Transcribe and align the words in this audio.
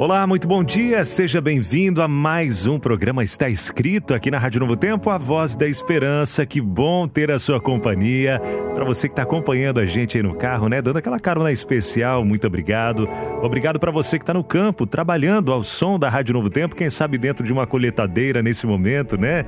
Olá, 0.00 0.26
muito 0.26 0.48
bom 0.48 0.64
dia. 0.64 1.04
Seja 1.04 1.42
bem-vindo 1.42 2.00
a 2.00 2.08
mais 2.08 2.64
um 2.66 2.78
programa 2.78 3.22
Está 3.22 3.50
Escrito 3.50 4.14
aqui 4.14 4.30
na 4.30 4.38
Rádio 4.38 4.60
Novo 4.60 4.74
Tempo, 4.74 5.10
a 5.10 5.18
voz 5.18 5.54
da 5.54 5.68
esperança. 5.68 6.46
Que 6.46 6.58
bom 6.58 7.06
ter 7.06 7.30
a 7.30 7.38
sua 7.38 7.60
companhia. 7.60 8.40
Para 8.74 8.82
você 8.82 9.08
que 9.08 9.12
está 9.12 9.24
acompanhando 9.24 9.78
a 9.78 9.84
gente 9.84 10.16
aí 10.16 10.22
no 10.22 10.34
carro, 10.34 10.70
né, 10.70 10.80
dando 10.80 10.96
aquela 10.96 11.20
carona 11.20 11.52
especial, 11.52 12.24
muito 12.24 12.46
obrigado. 12.46 13.06
Obrigado 13.42 13.78
para 13.78 13.90
você 13.90 14.18
que 14.18 14.22
está 14.22 14.32
no 14.32 14.42
campo, 14.42 14.86
trabalhando 14.86 15.52
ao 15.52 15.62
som 15.62 15.98
da 15.98 16.08
Rádio 16.08 16.32
Novo 16.32 16.48
Tempo, 16.48 16.74
quem 16.74 16.88
sabe 16.88 17.18
dentro 17.18 17.44
de 17.44 17.52
uma 17.52 17.66
colheitadeira 17.66 18.42
nesse 18.42 18.66
momento, 18.66 19.18
né? 19.18 19.44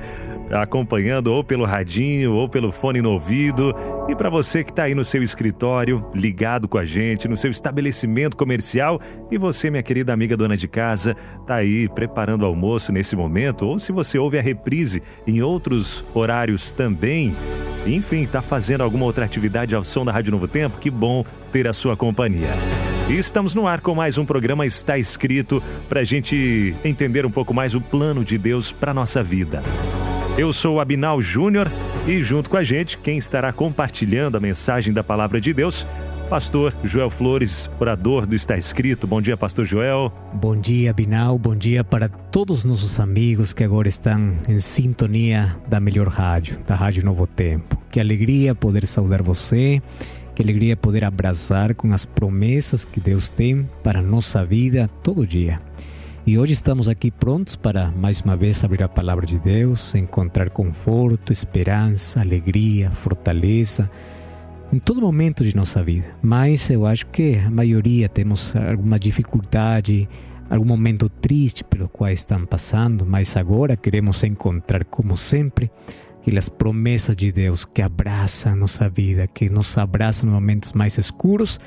Acompanhando 0.51 1.33
ou 1.33 1.43
pelo 1.43 1.65
radinho 1.65 2.31
ou 2.31 2.47
pelo 2.47 2.71
fone 2.71 3.01
no 3.01 3.09
ouvido. 3.09 3.73
E 4.07 4.15
para 4.15 4.29
você 4.29 4.63
que 4.63 4.69
está 4.69 4.83
aí 4.83 4.93
no 4.93 5.03
seu 5.03 5.23
escritório, 5.23 6.05
ligado 6.13 6.67
com 6.67 6.77
a 6.77 6.85
gente, 6.85 7.27
no 7.27 7.35
seu 7.35 7.49
estabelecimento 7.49 8.37
comercial, 8.37 9.01
e 9.31 9.37
você, 9.39 9.71
minha 9.71 9.81
querida 9.81 10.13
amiga 10.13 10.37
dona 10.43 10.57
de 10.57 10.67
casa, 10.67 11.15
tá 11.47 11.55
aí 11.55 11.87
preparando 11.87 12.43
o 12.43 12.45
almoço 12.45 12.91
nesse 12.91 13.15
momento, 13.15 13.65
ou 13.65 13.79
se 13.79 13.91
você 13.91 14.17
ouve 14.17 14.37
a 14.37 14.41
reprise 14.41 15.01
em 15.25 15.41
outros 15.41 16.03
horários 16.13 16.71
também, 16.71 17.35
enfim, 17.85 18.23
está 18.23 18.41
fazendo 18.41 18.81
alguma 18.81 19.05
outra 19.05 19.25
atividade 19.25 19.73
ao 19.73 19.83
som 19.83 20.03
da 20.03 20.11
Rádio 20.11 20.31
Novo 20.31 20.47
Tempo, 20.47 20.77
que 20.77 20.89
bom 20.89 21.23
ter 21.51 21.67
a 21.67 21.73
sua 21.73 21.95
companhia. 21.95 22.51
E 23.09 23.17
estamos 23.17 23.53
no 23.53 23.67
ar 23.67 23.81
com 23.81 23.95
mais 23.95 24.17
um 24.17 24.25
programa 24.25 24.65
Está 24.65 24.97
Escrito 24.97 25.61
para 25.87 26.01
a 26.01 26.03
gente 26.03 26.75
entender 26.83 27.25
um 27.25 27.31
pouco 27.31 27.53
mais 27.53 27.75
o 27.75 27.81
plano 27.81 28.23
de 28.23 28.37
Deus 28.37 28.71
para 28.71 28.93
nossa 28.93 29.23
vida. 29.23 29.61
Eu 30.37 30.51
sou 30.51 30.79
Abinal 30.79 31.21
Júnior 31.21 31.71
e 32.07 32.21
junto 32.21 32.49
com 32.49 32.57
a 32.57 32.63
gente, 32.63 32.97
quem 32.97 33.17
estará 33.17 33.53
compartilhando 33.53 34.35
a 34.35 34.39
mensagem 34.39 34.93
da 34.93 35.03
Palavra 35.03 35.39
de 35.39 35.53
Deus 35.53 35.85
Pastor 36.29 36.73
Joel 36.83 37.09
Flores, 37.09 37.69
orador 37.79 38.25
do 38.25 38.35
Está 38.35 38.57
Escrito. 38.57 39.05
Bom 39.05 39.21
dia, 39.21 39.37
Pastor 39.37 39.65
Joel. 39.65 40.11
Bom 40.33 40.55
dia, 40.55 40.93
Binal. 40.93 41.37
Bom 41.37 41.55
dia 41.55 41.83
para 41.83 42.09
todos 42.09 42.59
os 42.59 42.65
nossos 42.65 42.99
amigos 42.99 43.53
que 43.53 43.63
agora 43.63 43.87
estão 43.87 44.35
em 44.47 44.57
sintonia 44.59 45.55
da 45.67 45.79
melhor 45.79 46.07
rádio, 46.07 46.57
da 46.65 46.75
Rádio 46.75 47.05
Novo 47.05 47.27
Tempo. 47.27 47.77
Que 47.91 47.99
alegria 47.99 48.55
poder 48.55 48.87
saudar 48.87 49.21
você. 49.21 49.81
Que 50.33 50.41
alegria 50.41 50.75
poder 50.75 51.03
abraçar 51.03 51.75
com 51.75 51.93
as 51.93 52.05
promessas 52.05 52.83
que 52.83 52.99
Deus 52.99 53.29
tem 53.29 53.69
para 53.83 53.99
a 53.99 54.03
nossa 54.03 54.43
vida 54.43 54.89
todo 55.03 55.27
dia. 55.27 55.59
E 56.25 56.39
hoje 56.39 56.53
estamos 56.53 56.87
aqui 56.87 57.11
prontos 57.11 57.55
para 57.55 57.91
mais 57.91 58.21
uma 58.21 58.35
vez 58.35 58.63
abrir 58.63 58.81
a 58.81 58.89
palavra 58.89 59.25
de 59.25 59.37
Deus, 59.37 59.93
encontrar 59.93 60.49
conforto, 60.49 61.31
esperança, 61.31 62.21
alegria, 62.21 62.89
fortaleza 62.89 63.89
em 64.73 64.79
todo 64.79 65.01
momento 65.01 65.43
de 65.43 65.55
nossa 65.55 65.83
vida. 65.83 66.07
Mas 66.21 66.67
eu 66.71 66.87
acho 66.87 67.05
que 67.07 67.35
a 67.35 67.51
maioria 67.51 68.09
temos 68.09 68.55
alguma 68.55 68.97
dificuldade, 68.97 70.09
algum 70.49 70.65
momento 70.65 71.07
triste 71.07 71.63
pelo 71.63 71.87
qual 71.87 72.09
estão 72.09 72.43
passando, 72.43 73.05
mas 73.05 73.37
agora 73.37 73.77
queremos 73.77 74.23
encontrar, 74.23 74.83
como 74.85 75.15
sempre, 75.15 75.69
aquelas 76.19 76.49
promessas 76.49 77.15
de 77.15 77.31
Deus 77.31 77.65
que 77.65 77.83
abraçam 77.83 78.55
nossa 78.55 78.89
vida, 78.89 79.27
que 79.27 79.47
nos 79.47 79.77
abraçam 79.77 80.27
nos 80.27 80.33
momentos 80.33 80.73
mais 80.73 80.97
escuros, 80.97 81.59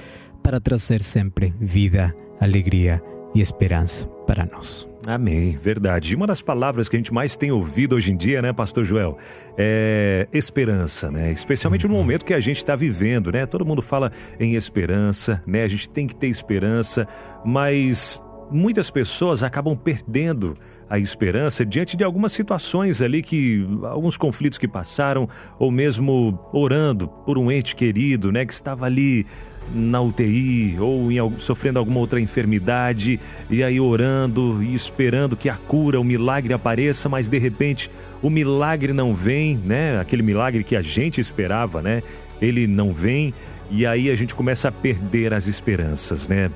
para 0.43 0.61
trazer 0.61 1.01
sempre 1.01 1.55
vida, 1.61 2.15
alegria 2.41 3.01
e 3.37 3.41
esperança 3.41 4.07
para 4.27 4.47
nós. 4.47 4.89
Amém, 5.07 5.57
verdade. 5.57 6.13
E 6.13 6.17
uma 6.17 6.27
das 6.27 6.41
palavras 6.41 6.89
que 6.89 6.97
a 6.97 6.99
gente 6.99 7.13
mais 7.13 7.37
tem 7.37 7.53
ouvido 7.53 7.95
hoje 7.95 8.11
em 8.13 8.17
dia, 8.17 8.41
né, 8.41 8.53
Pastor 8.53 8.85
Joel, 8.85 9.19
é 9.57 10.27
esperança, 10.33 11.11
né? 11.11 11.31
Especialmente 11.31 11.87
no 11.87 11.95
uhum. 11.95 12.01
momento 12.01 12.25
que 12.25 12.35
a 12.35 12.41
gente 12.41 12.57
está 12.57 12.75
vivendo, 12.75 13.31
né? 13.31 13.47
Todo 13.47 13.65
mundo 13.65 13.83
fala 13.83 14.11
em 14.41 14.55
esperança, 14.55 15.43
né? 15.47 15.63
A 15.63 15.69
gente 15.69 15.89
tem 15.89 16.07
que 16.07 16.17
ter 16.17 16.29
esperança, 16.29 17.07
mas 17.45 18.21
muitas 18.51 18.91
pessoas 18.91 19.45
acabam 19.45 19.77
perdendo 19.77 20.55
a 20.89 20.99
esperança 20.99 21.65
diante 21.65 21.97
de 21.97 22.05
algumas 22.05 22.33
situações 22.33 23.03
ali 23.03 23.23
que 23.23 23.67
alguns 23.85 24.17
conflitos 24.17 24.59
que 24.59 24.69
passaram 24.69 25.29
ou 25.59 25.71
mesmo 25.71 26.39
orando 26.53 27.09
por 27.09 27.39
um 27.39 27.51
ente 27.51 27.75
querido, 27.75 28.31
né, 28.31 28.45
que 28.47 28.53
estava 28.53 28.87
ali 28.87 29.27
na 29.75 30.01
UTI 30.01 30.77
ou 30.79 31.11
em, 31.11 31.19
sofrendo 31.39 31.79
alguma 31.79 31.99
outra 31.99 32.21
enfermidade 32.21 33.19
e 33.51 33.63
aí 33.63 33.81
orando 33.81 34.63
e 34.63 34.75
esperando 34.75 35.37
que 35.37 35.49
a 35.49 35.57
cura, 35.57 36.01
o 36.01 36.05
milagre 36.05 36.53
apareça, 36.53 37.09
mas 37.09 37.29
de 37.29 37.39
repente 37.39 37.91
o 38.23 38.31
milagre 38.31 38.93
não 38.93 39.15
vem, 39.15 39.57
né? 39.57 40.01
Aquele 40.01 40.23
milagre 40.23 40.63
que 40.65 40.77
a 40.77 40.83
gente 40.83 41.21
esperava, 41.21 41.83
né? 41.83 42.03
Ele 42.41 42.67
não 42.67 42.93
vem 42.93 43.35
e 43.71 43.87
aí 43.87 44.11
a 44.11 44.15
gente 44.15 44.35
começa 44.35 44.69
a 44.69 44.73
perder 44.73 45.35
as 45.35 45.47
esperanças, 45.47 46.29
né? 46.29 46.51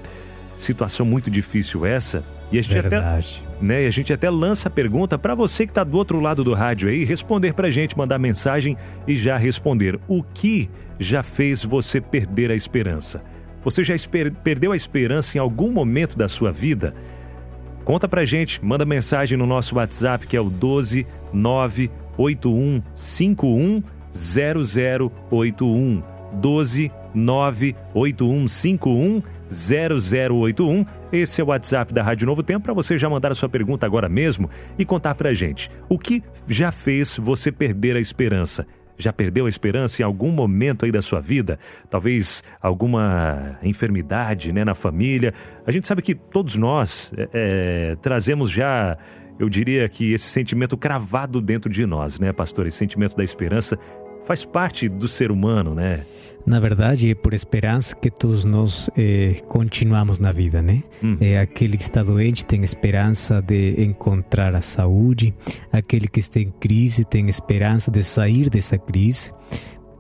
Situação 0.54 1.04
muito 1.04 1.30
difícil 1.30 1.84
essa. 1.84 2.24
E 2.52 2.58
a 2.58 2.62
gente 2.62 2.74
Verdade. 2.74 3.42
até, 3.42 3.49
né, 3.60 3.87
a 3.87 3.91
gente 3.91 4.12
até 4.12 4.28
lança 4.31 4.69
a 4.69 4.71
pergunta 4.71 5.19
para 5.19 5.34
você 5.34 5.66
que 5.66 5.71
está 5.71 5.82
do 5.84 5.97
outro 5.97 6.21
lado 6.21 6.43
do 6.43 6.54
rádio 6.54 6.88
aí, 6.88 7.04
responder 7.04 7.54
para 7.54 7.69
a 7.69 7.71
gente, 7.71 7.97
mandar 7.97 8.19
mensagem 8.19 8.76
e 9.06 9.16
já 9.16 9.37
responder. 9.37 10.00
O 10.09 10.21
que 10.22 10.69
já 10.98 11.22
fez 11.22 11.62
você 11.62 12.00
perder 12.00 12.50
a 12.50 12.54
esperança? 12.54 13.22
Você 13.62 13.84
já 13.84 13.94
esper 13.94 14.32
perdeu 14.32 14.72
a 14.72 14.76
esperança 14.76 15.37
em 15.37 15.41
algum 15.41 15.71
momento 15.71 16.16
da 16.16 16.26
sua 16.28 16.50
vida? 16.50 16.94
Conta 17.84 18.09
pra 18.09 18.25
gente, 18.25 18.65
manda 18.65 18.87
mensagem 18.87 19.37
no 19.37 19.44
nosso 19.47 19.77
WhatsApp 19.77 20.27
que 20.27 20.34
é 20.37 20.41
o 20.41 20.48
12 20.48 21.06
98151 21.32 23.82
0081 24.12 26.03
12 26.32 26.91
98151 27.15 29.22
0081. 29.50 30.86
Esse 31.12 31.40
é 31.40 31.44
o 31.44 31.48
WhatsApp 31.48 31.92
da 31.92 32.02
Rádio 32.02 32.26
Novo 32.26 32.42
Tempo 32.42 32.64
para 32.64 32.72
você 32.72 32.96
já 32.96 33.08
mandar 33.08 33.32
a 33.32 33.34
sua 33.34 33.48
pergunta 33.48 33.84
agora 33.84 34.08
mesmo 34.08 34.48
e 34.78 34.84
contar 34.84 35.14
pra 35.14 35.34
gente 35.34 35.70
o 35.88 35.98
que 35.98 36.22
já 36.48 36.70
fez 36.70 37.16
você 37.16 37.50
perder 37.50 37.96
a 37.96 38.00
esperança. 38.00 38.66
Já 38.96 39.12
perdeu 39.12 39.46
a 39.46 39.48
esperança 39.48 40.02
em 40.02 40.04
algum 40.04 40.30
momento 40.30 40.84
aí 40.84 40.92
da 40.92 41.00
sua 41.00 41.20
vida? 41.20 41.58
Talvez 41.88 42.44
alguma 42.60 43.58
enfermidade 43.62 44.52
né, 44.52 44.62
na 44.62 44.74
família. 44.74 45.32
A 45.66 45.72
gente 45.72 45.86
sabe 45.86 46.02
que 46.02 46.14
todos 46.14 46.56
nós 46.56 47.10
é, 47.16 47.28
é, 47.32 47.96
trazemos 47.96 48.50
já, 48.50 48.98
eu 49.38 49.48
diria 49.48 49.88
que 49.88 50.12
esse 50.12 50.26
sentimento 50.26 50.76
cravado 50.76 51.40
dentro 51.40 51.72
de 51.72 51.86
nós, 51.86 52.20
né, 52.20 52.30
pastor? 52.30 52.66
Esse 52.66 52.76
sentimento 52.76 53.16
da 53.16 53.24
esperança 53.24 53.78
faz 54.25 54.44
parte 54.44 54.88
do 54.88 55.08
ser 55.08 55.31
humano, 55.31 55.75
né? 55.75 56.04
Na 56.47 56.58
verdade, 56.58 57.10
é 57.10 57.14
por 57.14 57.34
esperança 57.34 57.94
que 57.94 58.10
todos 58.10 58.44
nós 58.44 58.88
eh, 58.97 59.42
continuamos 59.47 60.19
na 60.19 60.32
vida, 60.32 60.62
né? 60.62 60.82
Hum. 61.03 61.16
É, 61.20 61.38
aquele 61.38 61.76
que 61.76 61.82
está 61.82 62.03
doente 62.03 62.47
tem 62.47 62.62
esperança 62.62 63.42
de 63.42 63.75
encontrar 63.82 64.54
a 64.54 64.60
saúde, 64.60 65.34
aquele 65.70 66.09
que 66.09 66.19
está 66.19 66.41
em 66.41 66.50
crise 66.50 67.04
tem 67.04 67.28
esperança 67.28 67.91
de 67.91 68.03
sair 68.03 68.48
dessa 68.48 68.78
crise. 68.78 69.32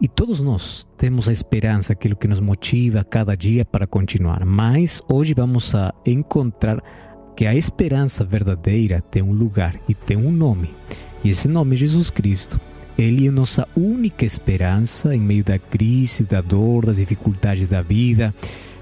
E 0.00 0.08
todos 0.08 0.40
nós 0.40 0.88
temos 0.96 1.28
a 1.28 1.32
esperança, 1.32 1.92
aquilo 1.92 2.16
que 2.16 2.26
nos 2.26 2.40
motiva 2.40 3.04
cada 3.04 3.36
dia 3.36 3.64
para 3.66 3.86
continuar. 3.86 4.44
Mas 4.46 5.02
hoje 5.10 5.34
vamos 5.34 5.74
a 5.74 5.92
encontrar 6.06 6.82
que 7.36 7.46
a 7.46 7.54
esperança 7.54 8.24
verdadeira 8.24 9.02
tem 9.02 9.22
um 9.22 9.32
lugar 9.32 9.78
e 9.86 9.94
tem 9.94 10.16
um 10.16 10.32
nome. 10.32 10.74
E 11.22 11.28
esse 11.28 11.48
nome 11.48 11.74
é 11.74 11.78
Jesus 11.78 12.08
Cristo. 12.08 12.58
Ele 13.00 13.26
é 13.26 13.30
nossa 13.30 13.66
única 13.74 14.26
esperança 14.26 15.16
em 15.16 15.20
meio 15.20 15.42
da 15.42 15.58
crise, 15.58 16.22
da 16.22 16.42
dor, 16.42 16.84
das 16.84 16.98
dificuldades 16.98 17.66
da 17.66 17.80
vida. 17.80 18.34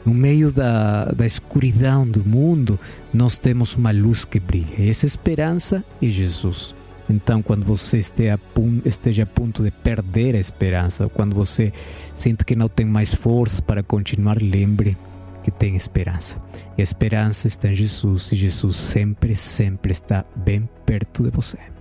No 0.05 0.13
meio 0.13 0.51
da, 0.51 1.05
da 1.13 1.25
escuridão 1.25 2.05
do 2.05 2.25
mundo, 2.25 2.81
nós 3.15 3.39
temos 3.39 3.77
uma 3.77 3.93
luz 3.93 4.25
que 4.25 4.41
brilha. 4.41 4.75
E 4.77 4.91
essa 4.91 5.07
esperança 5.07 5.85
é 6.03 6.09
Jesus. 6.09 6.75
Então, 7.09 7.41
quando 7.41 7.65
você 7.65 7.99
esteja 7.99 8.35
a, 8.35 8.89
esteja 8.89 9.23
a 9.23 9.27
ponto 9.27 9.63
de 9.63 9.71
perder 9.71 10.35
a 10.35 10.41
esperança, 10.41 11.09
quando 11.09 11.33
você 11.33 11.73
sente 12.13 12.45
que 12.45 12.57
não 12.57 12.69
tem 12.69 12.87
mais 12.87 13.15
forças 13.15 13.61
para 13.61 13.85
continuar, 13.85 14.43
lembre 14.43 14.99
que 15.45 15.53
tem 15.53 15.77
esperança. 15.77 16.43
E 16.77 16.81
a 16.81 16.83
esperança 16.83 17.47
está 17.47 17.71
em 17.71 17.75
Jesus 17.77 18.33
e 18.33 18.37
Jesus 18.37 18.77
sempre, 18.79 19.37
sempre 19.37 19.93
está 19.93 20.25
bem 20.35 20.69
perto 20.85 21.23
de 21.23 21.31
você. 21.31 21.78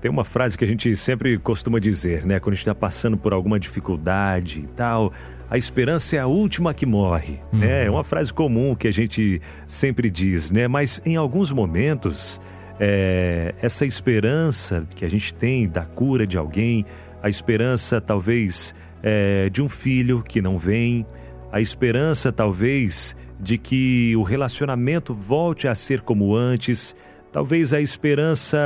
Tem 0.00 0.10
uma 0.10 0.24
frase 0.24 0.56
que 0.56 0.64
a 0.64 0.68
gente 0.68 0.96
sempre 0.96 1.38
costuma 1.38 1.78
dizer, 1.78 2.24
né? 2.24 2.40
Quando 2.40 2.54
a 2.54 2.56
gente 2.56 2.62
está 2.62 2.74
passando 2.74 3.16
por 3.16 3.34
alguma 3.34 3.60
dificuldade 3.60 4.60
e 4.60 4.66
tal, 4.68 5.12
a 5.50 5.58
esperança 5.58 6.16
é 6.16 6.18
a 6.18 6.26
última 6.26 6.72
que 6.72 6.86
morre, 6.86 7.38
uhum. 7.52 7.58
né? 7.58 7.86
É 7.86 7.90
uma 7.90 8.02
frase 8.02 8.32
comum 8.32 8.74
que 8.74 8.88
a 8.88 8.92
gente 8.92 9.42
sempre 9.66 10.08
diz, 10.08 10.50
né? 10.50 10.66
Mas 10.66 11.02
em 11.04 11.16
alguns 11.16 11.52
momentos, 11.52 12.40
é, 12.78 13.54
essa 13.60 13.84
esperança 13.84 14.86
que 14.96 15.04
a 15.04 15.08
gente 15.08 15.34
tem 15.34 15.68
da 15.68 15.82
cura 15.82 16.26
de 16.26 16.38
alguém, 16.38 16.86
a 17.22 17.28
esperança 17.28 18.00
talvez 18.00 18.74
é, 19.02 19.50
de 19.50 19.60
um 19.60 19.68
filho 19.68 20.22
que 20.22 20.40
não 20.40 20.56
vem, 20.56 21.04
a 21.52 21.60
esperança 21.60 22.32
talvez 22.32 23.14
de 23.38 23.58
que 23.58 24.14
o 24.16 24.22
relacionamento 24.22 25.12
volte 25.12 25.68
a 25.68 25.74
ser 25.74 26.00
como 26.00 26.34
antes, 26.34 26.94
talvez 27.32 27.74
a 27.74 27.80
esperança 27.80 28.58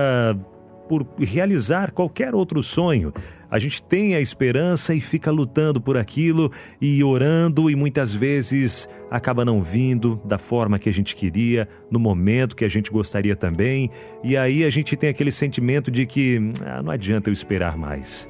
por 0.88 1.06
realizar 1.18 1.92
qualquer 1.92 2.34
outro 2.34 2.62
sonho. 2.62 3.12
A 3.50 3.58
gente 3.58 3.82
tem 3.82 4.14
a 4.14 4.20
esperança 4.20 4.94
e 4.94 5.00
fica 5.00 5.30
lutando 5.30 5.80
por 5.80 5.96
aquilo 5.96 6.50
e 6.80 7.02
orando, 7.04 7.70
e 7.70 7.76
muitas 7.76 8.12
vezes 8.12 8.88
acaba 9.10 9.44
não 9.44 9.62
vindo 9.62 10.20
da 10.24 10.38
forma 10.38 10.78
que 10.78 10.88
a 10.88 10.92
gente 10.92 11.14
queria, 11.14 11.68
no 11.90 12.00
momento 12.00 12.56
que 12.56 12.64
a 12.64 12.68
gente 12.68 12.90
gostaria 12.90 13.36
também. 13.36 13.90
E 14.22 14.36
aí 14.36 14.64
a 14.64 14.70
gente 14.70 14.96
tem 14.96 15.08
aquele 15.08 15.30
sentimento 15.30 15.90
de 15.90 16.04
que 16.04 16.50
ah, 16.64 16.82
não 16.82 16.90
adianta 16.90 17.30
eu 17.30 17.32
esperar 17.32 17.76
mais. 17.76 18.28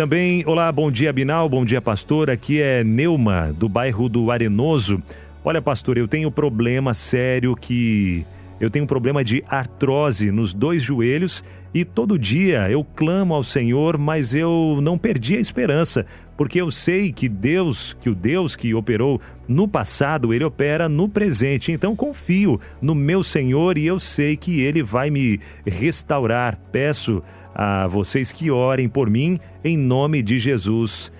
Também, 0.00 0.42
olá, 0.46 0.72
bom 0.72 0.90
dia, 0.90 1.12
Binal, 1.12 1.46
bom 1.46 1.62
dia, 1.62 1.78
pastor. 1.78 2.30
Aqui 2.30 2.58
é 2.58 2.82
Neuma, 2.82 3.52
do 3.52 3.68
bairro 3.68 4.08
do 4.08 4.30
Arenoso. 4.30 5.02
Olha, 5.44 5.60
pastor, 5.60 5.98
eu 5.98 6.08
tenho 6.08 6.30
problema 6.30 6.94
sério 6.94 7.54
que. 7.54 8.24
Eu 8.58 8.70
tenho 8.70 8.86
um 8.86 8.88
problema 8.88 9.22
de 9.22 9.44
artrose 9.46 10.30
nos 10.30 10.54
dois 10.54 10.82
joelhos 10.82 11.44
e 11.74 11.84
todo 11.84 12.18
dia 12.18 12.70
eu 12.70 12.82
clamo 12.82 13.34
ao 13.34 13.44
Senhor, 13.44 13.98
mas 13.98 14.34
eu 14.34 14.78
não 14.82 14.96
perdi 14.96 15.36
a 15.36 15.40
esperança, 15.40 16.04
porque 16.34 16.60
eu 16.60 16.70
sei 16.70 17.12
que 17.12 17.28
Deus, 17.28 17.94
que 18.00 18.08
o 18.08 18.14
Deus 18.14 18.56
que 18.56 18.74
operou 18.74 19.20
no 19.46 19.68
passado, 19.68 20.32
ele 20.32 20.44
opera 20.44 20.88
no 20.88 21.10
presente. 21.10 21.72
Então 21.72 21.94
confio 21.94 22.58
no 22.80 22.94
meu 22.94 23.22
Senhor 23.22 23.76
e 23.76 23.86
eu 23.86 24.00
sei 24.00 24.34
que 24.36 24.62
ele 24.62 24.82
vai 24.82 25.10
me 25.10 25.38
restaurar. 25.64 26.58
Peço 26.72 27.22
a 27.54 27.86
vocês 27.86 28.32
que 28.32 28.50
orem 28.50 28.88
por 28.88 29.10
mim 29.10 29.38
em 29.64 29.76
nome 29.76 30.22
de 30.22 30.38
Jesus. 30.38 31.12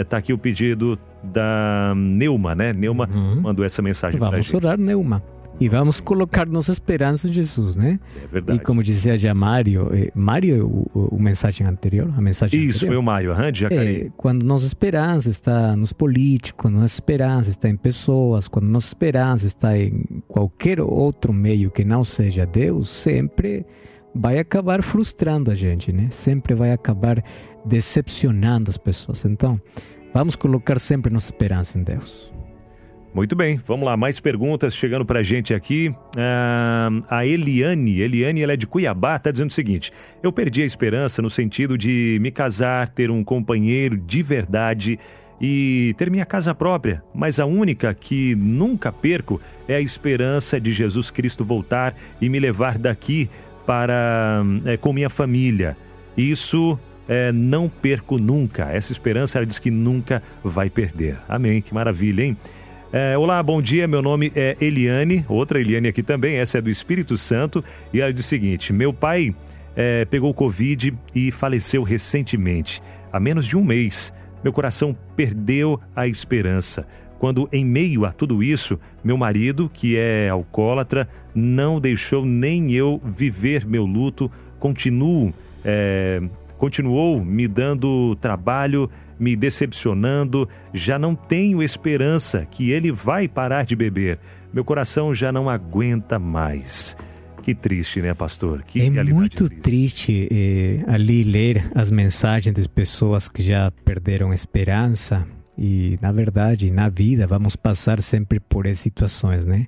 Está 0.00 0.16
é, 0.16 0.18
aqui 0.18 0.32
o 0.32 0.38
pedido 0.38 0.98
da 1.22 1.94
Neuma, 1.96 2.54
né? 2.54 2.72
Neuma 2.72 3.08
uhum. 3.08 3.40
mandou 3.40 3.64
essa 3.64 3.80
mensagem 3.80 4.18
para 4.18 4.36
gente. 4.36 4.52
Vamos 4.52 4.64
orar, 4.64 4.78
Neuma. 4.78 5.22
E 5.60 5.68
vamos 5.68 6.00
colocar 6.00 6.46
nossa 6.46 6.72
esperança 6.72 7.28
em 7.28 7.32
Jesus, 7.32 7.76
né? 7.76 8.00
É 8.22 8.26
verdade. 8.26 8.58
E 8.58 8.62
como 8.62 8.82
dizia 8.82 9.16
já 9.16 9.32
Mário, 9.32 9.88
eh, 9.94 10.10
Mário, 10.14 10.66
o, 10.66 11.14
o 11.14 11.22
mensagem 11.22 11.66
anterior, 11.66 12.12
a 12.16 12.20
mensagem 12.20 12.58
Isso, 12.60 12.78
anterior, 12.78 12.88
foi 12.88 12.96
o 12.96 13.02
Mário, 13.02 13.30
aham, 13.30 13.52
de 13.52 13.66
é, 13.66 14.10
Quando 14.16 14.42
nossa 14.42 14.66
esperança 14.66 15.30
está 15.30 15.76
nos 15.76 15.92
políticos, 15.92 16.70
nossa 16.70 16.86
esperança 16.86 17.50
está 17.50 17.68
em 17.68 17.76
pessoas, 17.76 18.48
quando 18.48 18.66
nossa 18.66 18.88
esperança 18.88 19.46
está 19.46 19.78
em 19.78 20.22
qualquer 20.26 20.80
outro 20.80 21.32
meio 21.32 21.70
que 21.70 21.84
não 21.84 22.02
seja 22.02 22.44
Deus, 22.44 22.88
sempre 22.88 23.64
vai 24.14 24.38
acabar 24.38 24.82
frustrando 24.82 25.50
a 25.50 25.54
gente, 25.54 25.92
né? 25.92 26.08
Sempre 26.10 26.54
vai 26.54 26.72
acabar 26.72 27.22
decepcionando 27.64 28.70
as 28.70 28.78
pessoas. 28.78 29.24
Então, 29.24 29.60
vamos 30.12 30.36
colocar 30.36 30.78
sempre 30.78 31.12
nossa 31.12 31.26
esperança 31.26 31.78
em 31.78 31.82
Deus. 31.82 32.32
Muito 33.12 33.36
bem, 33.36 33.60
vamos 33.64 33.86
lá, 33.86 33.96
mais 33.96 34.18
perguntas 34.18 34.74
chegando 34.74 35.04
para 35.04 35.20
a 35.20 35.22
gente 35.22 35.54
aqui. 35.54 35.94
Ah, 36.18 36.88
a 37.08 37.24
Eliane, 37.24 38.00
Eliane 38.00 38.42
ela 38.42 38.54
é 38.54 38.56
de 38.56 38.66
Cuiabá, 38.66 39.14
está 39.16 39.30
dizendo 39.30 39.50
o 39.50 39.52
seguinte: 39.52 39.92
eu 40.20 40.32
perdi 40.32 40.62
a 40.62 40.66
esperança 40.66 41.22
no 41.22 41.30
sentido 41.30 41.78
de 41.78 42.18
me 42.20 42.32
casar, 42.32 42.88
ter 42.88 43.12
um 43.12 43.22
companheiro 43.22 43.96
de 43.96 44.20
verdade 44.20 44.98
e 45.40 45.94
ter 45.96 46.10
minha 46.10 46.26
casa 46.26 46.52
própria, 46.56 47.04
mas 47.14 47.38
a 47.38 47.46
única 47.46 47.94
que 47.94 48.34
nunca 48.34 48.90
perco 48.90 49.40
é 49.68 49.76
a 49.76 49.80
esperança 49.80 50.60
de 50.60 50.72
Jesus 50.72 51.08
Cristo 51.08 51.44
voltar 51.44 51.94
e 52.20 52.28
me 52.28 52.40
levar 52.40 52.78
daqui 52.78 53.30
para 53.66 54.42
é, 54.64 54.76
com 54.76 54.92
minha 54.92 55.10
família. 55.10 55.76
Isso 56.16 56.78
é, 57.08 57.32
não 57.32 57.68
perco 57.68 58.18
nunca. 58.18 58.70
Essa 58.70 58.92
esperança 58.92 59.38
ela 59.38 59.46
diz 59.46 59.58
que 59.58 59.70
nunca 59.70 60.22
vai 60.42 60.70
perder. 60.70 61.18
Amém. 61.28 61.60
Que 61.60 61.74
maravilha, 61.74 62.22
hein? 62.22 62.36
É, 62.92 63.18
olá, 63.18 63.42
bom 63.42 63.60
dia. 63.60 63.88
Meu 63.88 64.00
nome 64.00 64.32
é 64.36 64.56
Eliane, 64.60 65.24
outra 65.28 65.60
Eliane 65.60 65.88
aqui 65.88 66.02
também. 66.02 66.36
Essa 66.36 66.58
é 66.58 66.60
do 66.60 66.70
Espírito 66.70 67.16
Santo. 67.18 67.64
E 67.92 68.00
ela 68.00 68.12
diz 68.12 68.24
o 68.24 68.28
seguinte: 68.28 68.72
Meu 68.72 68.92
pai 68.92 69.34
é, 69.74 70.04
pegou 70.04 70.32
Covid 70.32 70.94
e 71.14 71.32
faleceu 71.32 71.82
recentemente, 71.82 72.82
há 73.12 73.18
menos 73.18 73.46
de 73.46 73.56
um 73.56 73.64
mês. 73.64 74.12
Meu 74.42 74.52
coração 74.52 74.94
perdeu 75.16 75.80
a 75.96 76.06
esperança 76.06 76.86
quando, 77.18 77.48
em 77.52 77.64
meio 77.64 78.04
a 78.04 78.12
tudo 78.12 78.42
isso, 78.42 78.78
meu 79.02 79.16
marido, 79.16 79.70
que 79.72 79.96
é 79.96 80.28
alcoólatra, 80.28 81.08
não 81.34 81.80
deixou 81.80 82.24
nem 82.24 82.72
eu 82.72 83.00
viver 83.04 83.66
meu 83.66 83.86
luto, 83.86 84.30
continuo. 84.58 85.32
É, 85.64 86.22
continuou 86.58 87.24
me 87.24 87.48
dando 87.48 88.16
trabalho, 88.16 88.90
me 89.18 89.36
decepcionando, 89.36 90.48
já 90.72 90.98
não 90.98 91.14
tenho 91.14 91.62
esperança 91.62 92.46
que 92.50 92.70
ele 92.70 92.92
vai 92.92 93.28
parar 93.28 93.64
de 93.64 93.76
beber. 93.76 94.18
Meu 94.52 94.64
coração 94.64 95.14
já 95.14 95.32
não 95.32 95.48
aguenta 95.48 96.18
mais. 96.18 96.96
Que 97.42 97.54
triste, 97.54 98.00
né, 98.00 98.14
pastor? 98.14 98.62
Que 98.62 98.80
é 98.80 99.04
muito 99.04 99.50
triste 99.50 100.28
eh, 100.30 100.82
ali 100.86 101.22
ler 101.22 101.70
as 101.74 101.90
mensagens 101.90 102.54
das 102.54 102.66
pessoas 102.66 103.28
que 103.28 103.42
já 103.42 103.70
perderam 103.84 104.32
esperança. 104.32 105.26
E, 105.56 105.98
na 106.00 106.10
verdade, 106.10 106.70
na 106.70 106.88
vida, 106.88 107.26
vamos 107.26 107.54
passar 107.56 108.02
sempre 108.02 108.40
por 108.40 108.66
essas 108.66 108.80
situações, 108.80 109.46
né? 109.46 109.66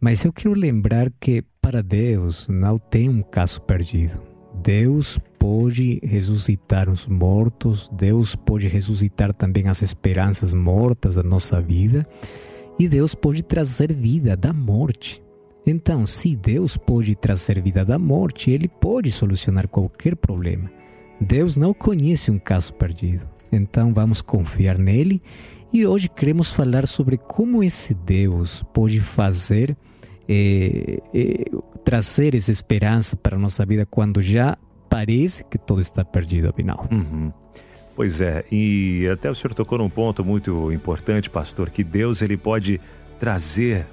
Mas 0.00 0.24
eu 0.24 0.32
quero 0.32 0.52
lembrar 0.52 1.10
que, 1.20 1.42
para 1.60 1.82
Deus, 1.82 2.48
não 2.48 2.78
tem 2.78 3.08
um 3.08 3.22
caso 3.22 3.60
perdido. 3.62 4.22
Deus 4.62 5.18
pode 5.38 6.00
ressuscitar 6.02 6.88
os 6.88 7.06
mortos, 7.06 7.88
Deus 7.92 8.34
pode 8.34 8.66
ressuscitar 8.66 9.32
também 9.32 9.68
as 9.68 9.82
esperanças 9.82 10.52
mortas 10.52 11.14
da 11.14 11.22
nossa 11.22 11.60
vida, 11.60 12.06
e 12.78 12.88
Deus 12.88 13.14
pode 13.14 13.42
trazer 13.42 13.92
vida 13.92 14.36
da 14.36 14.52
morte. 14.52 15.22
Então, 15.66 16.06
se 16.06 16.34
Deus 16.34 16.76
pode 16.76 17.14
trazer 17.14 17.60
vida 17.60 17.84
da 17.84 17.98
morte, 17.98 18.50
Ele 18.50 18.68
pode 18.68 19.10
solucionar 19.10 19.68
qualquer 19.68 20.16
problema. 20.16 20.70
Deus 21.20 21.56
não 21.56 21.74
conhece 21.74 22.30
um 22.30 22.38
caso 22.38 22.72
perdido. 22.74 23.28
Então, 23.50 23.92
vamos 23.92 24.20
confiar 24.20 24.78
nele. 24.78 25.22
E 25.72 25.86
hoje 25.86 26.08
queremos 26.08 26.52
falar 26.52 26.86
sobre 26.86 27.16
como 27.16 27.62
esse 27.62 27.94
Deus 27.94 28.62
pode 28.72 29.00
fazer, 29.00 29.76
eh, 30.28 30.98
eh, 31.14 31.44
trazer 31.84 32.34
essa 32.34 32.50
esperança 32.50 33.16
para 33.16 33.36
a 33.36 33.38
nossa 33.38 33.66
vida 33.66 33.84
quando 33.84 34.22
já 34.22 34.56
parece 34.88 35.44
que 35.44 35.58
tudo 35.58 35.80
está 35.80 36.04
perdido, 36.04 36.48
afinal. 36.48 36.86
Uhum. 36.90 37.32
Pois 37.94 38.20
é, 38.20 38.44
e 38.50 39.08
até 39.12 39.30
o 39.30 39.34
senhor 39.34 39.52
tocou 39.54 39.76
num 39.76 39.90
ponto 39.90 40.24
muito 40.24 40.72
importante, 40.72 41.28
pastor, 41.28 41.68
que 41.68 41.82
Deus 41.82 42.22
ele 42.22 42.36
pode 42.36 42.80
trazer 43.18 43.86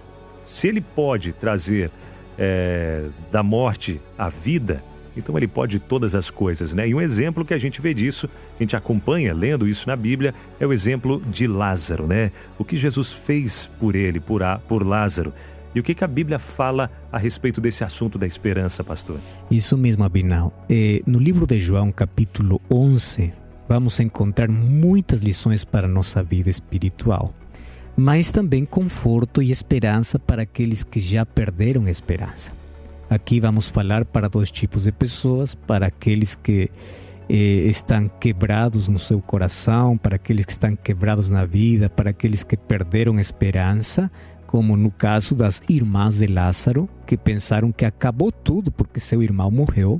se 0.45 0.67
ele 0.67 0.79
pode 0.79 1.33
trazer 1.33 1.91
é, 2.37 3.05
da 3.31 3.41
morte 3.41 3.99
a 4.17 4.29
vida, 4.29 4.81
então 5.15 5.37
ele 5.37 5.47
pode 5.47 5.79
todas 5.79 6.15
as 6.15 6.29
coisas, 6.29 6.73
né? 6.73 6.87
E 6.87 6.95
um 6.95 7.01
exemplo 7.01 7.45
que 7.45 7.53
a 7.53 7.57
gente 7.57 7.81
vê 7.81 7.93
disso, 7.93 8.29
a 8.55 8.63
gente 8.63 8.75
acompanha 8.75 9.33
lendo 9.33 9.67
isso 9.67 9.87
na 9.87 9.95
Bíblia, 9.95 10.33
é 10.59 10.65
o 10.65 10.73
exemplo 10.73 11.21
de 11.29 11.47
Lázaro, 11.47 12.07
né? 12.07 12.31
O 12.57 12.65
que 12.65 12.77
Jesus 12.77 13.11
fez 13.11 13.69
por 13.79 13.95
ele, 13.95 14.19
por, 14.19 14.43
a, 14.43 14.57
por 14.57 14.85
Lázaro. 14.85 15.33
E 15.73 15.79
o 15.79 15.83
que, 15.83 15.93
que 15.93 16.03
a 16.03 16.07
Bíblia 16.07 16.39
fala 16.39 16.89
a 17.11 17.17
respeito 17.17 17.59
desse 17.59 17.83
assunto 17.83 18.17
da 18.17 18.25
esperança, 18.25 18.83
pastor? 18.83 19.19
Isso 19.51 19.77
mesmo, 19.77 20.03
Abinal. 20.03 20.53
É, 20.69 21.01
no 21.05 21.19
livro 21.19 21.45
de 21.45 21.59
João, 21.59 21.91
capítulo 21.91 22.61
11, 22.71 23.33
vamos 23.67 23.99
encontrar 23.99 24.47
muitas 24.47 25.19
lições 25.19 25.65
para 25.65 25.87
nossa 25.87 26.23
vida 26.23 26.49
espiritual 26.49 27.33
mas 27.97 28.31
também 28.31 28.65
conforto 28.65 29.41
e 29.41 29.51
esperança 29.51 30.19
para 30.19 30.41
aqueles 30.43 30.83
que 30.83 30.99
já 30.99 31.25
perderam 31.25 31.85
a 31.85 31.89
esperança. 31.89 32.51
Aqui 33.09 33.39
vamos 33.39 33.69
falar 33.69 34.05
para 34.05 34.27
dois 34.27 34.49
tipos 34.49 34.83
de 34.83 34.91
pessoas: 34.91 35.53
para 35.53 35.87
aqueles 35.87 36.35
que 36.35 36.71
eh, 37.29 37.67
estão 37.67 38.07
quebrados 38.07 38.87
no 38.87 38.99
seu 38.99 39.21
coração, 39.21 39.97
para 39.97 40.15
aqueles 40.15 40.45
que 40.45 40.51
estão 40.51 40.75
quebrados 40.75 41.29
na 41.29 41.45
vida, 41.45 41.89
para 41.89 42.09
aqueles 42.09 42.43
que 42.43 42.57
perderam 42.57 43.19
esperança, 43.19 44.11
como 44.47 44.75
no 44.75 44.91
caso 44.91 45.35
das 45.35 45.61
irmãs 45.67 46.17
de 46.17 46.27
Lázaro, 46.27 46.89
que 47.05 47.17
pensaram 47.17 47.71
que 47.71 47.85
acabou 47.85 48.31
tudo 48.31 48.71
porque 48.71 48.99
seu 48.99 49.21
irmão 49.21 49.51
morreu. 49.51 49.99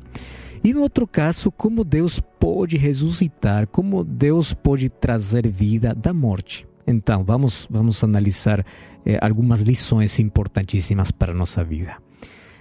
E 0.64 0.74
no 0.74 0.82
outro 0.82 1.06
caso, 1.06 1.52
como 1.52 1.84
Deus 1.84 2.20
pode 2.40 2.76
ressuscitar, 2.76 3.68
como 3.68 4.04
Deus 4.04 4.52
pode 4.52 4.90
trazer 4.90 5.48
vida 5.48 5.94
da 5.94 6.12
morte. 6.12 6.68
Então, 6.88 7.24
vamos, 7.24 7.68
vamos 7.70 8.04
analisar 8.04 8.66
eh, 9.06 9.18
algumas 9.22 9.62
lições 9.62 10.20
importantíssimas 10.20 11.12
para 11.12 11.32
a 11.32 11.36
nossa 11.36 11.64
vida. 11.64 11.98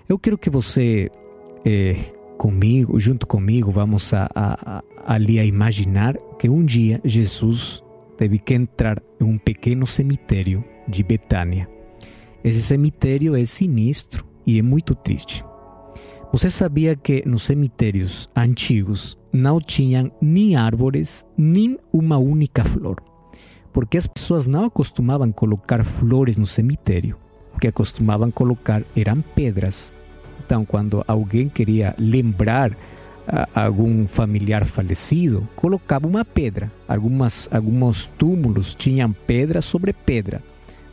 Eu 0.08 0.18
quero 0.18 0.36
que 0.36 0.50
você, 0.50 1.10
eh, 1.64 1.96
comigo, 2.36 2.98
junto 2.98 3.26
comigo, 3.26 3.70
vamos 3.70 4.12
a, 4.12 4.28
a, 4.34 4.78
a, 4.78 4.82
ali 5.06 5.38
a 5.38 5.44
imaginar 5.44 6.16
que 6.38 6.48
um 6.48 6.64
dia 6.64 7.00
Jesus 7.04 7.82
teve 8.16 8.38
que 8.38 8.54
entrar 8.54 9.02
em 9.20 9.24
um 9.24 9.38
pequeno 9.38 9.86
cemitério 9.86 10.64
de 10.86 11.02
Betânia. 11.02 11.68
Esse 12.42 12.62
cemitério 12.62 13.34
é 13.34 13.44
sinistro 13.44 14.24
e 14.46 14.58
é 14.58 14.62
muito 14.62 14.94
triste. 14.94 15.44
Você 16.32 16.50
sabia 16.50 16.96
que 16.96 17.26
nos 17.26 17.44
cemitérios 17.44 18.28
antigos 18.36 19.18
não 19.32 19.60
tinham 19.60 20.10
nem 20.20 20.56
árvores, 20.56 21.24
nem 21.36 21.78
uma 21.92 22.18
única 22.18 22.64
flor 22.64 23.02
porque 23.74 23.98
as 23.98 24.06
pessoas 24.06 24.46
não 24.46 24.64
acostumavam 24.64 25.32
colocar 25.32 25.84
flores 25.84 26.38
no 26.38 26.46
cemitério. 26.46 27.18
O 27.54 27.58
que 27.58 27.66
acostumavam 27.66 28.30
colocar 28.30 28.82
eram 28.96 29.20
pedras. 29.20 29.93
Então, 30.44 30.64
quando 30.64 31.04
alguém 31.06 31.48
queria 31.48 31.94
lembrar 31.98 32.76
algum 33.54 34.06
familiar 34.06 34.64
falecido, 34.64 35.48
colocava 35.56 36.06
uma 36.06 36.24
pedra. 36.24 36.70
Algumas, 36.86 37.48
alguns 37.50 38.06
túmulos 38.18 38.74
tinham 38.74 39.12
pedra 39.12 39.62
sobre 39.62 39.92
pedra. 39.92 40.42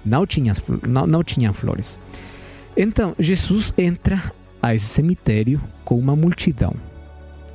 Não 0.03 0.25
tinham, 0.25 0.55
não, 0.87 1.05
não 1.05 1.23
tinham 1.23 1.53
flores. 1.53 1.99
Então, 2.75 3.13
Jesus 3.19 3.73
entra 3.77 4.31
a 4.61 4.73
esse 4.73 4.85
cemitério 4.85 5.61
com 5.83 5.97
uma 5.97 6.15
multidão. 6.15 6.73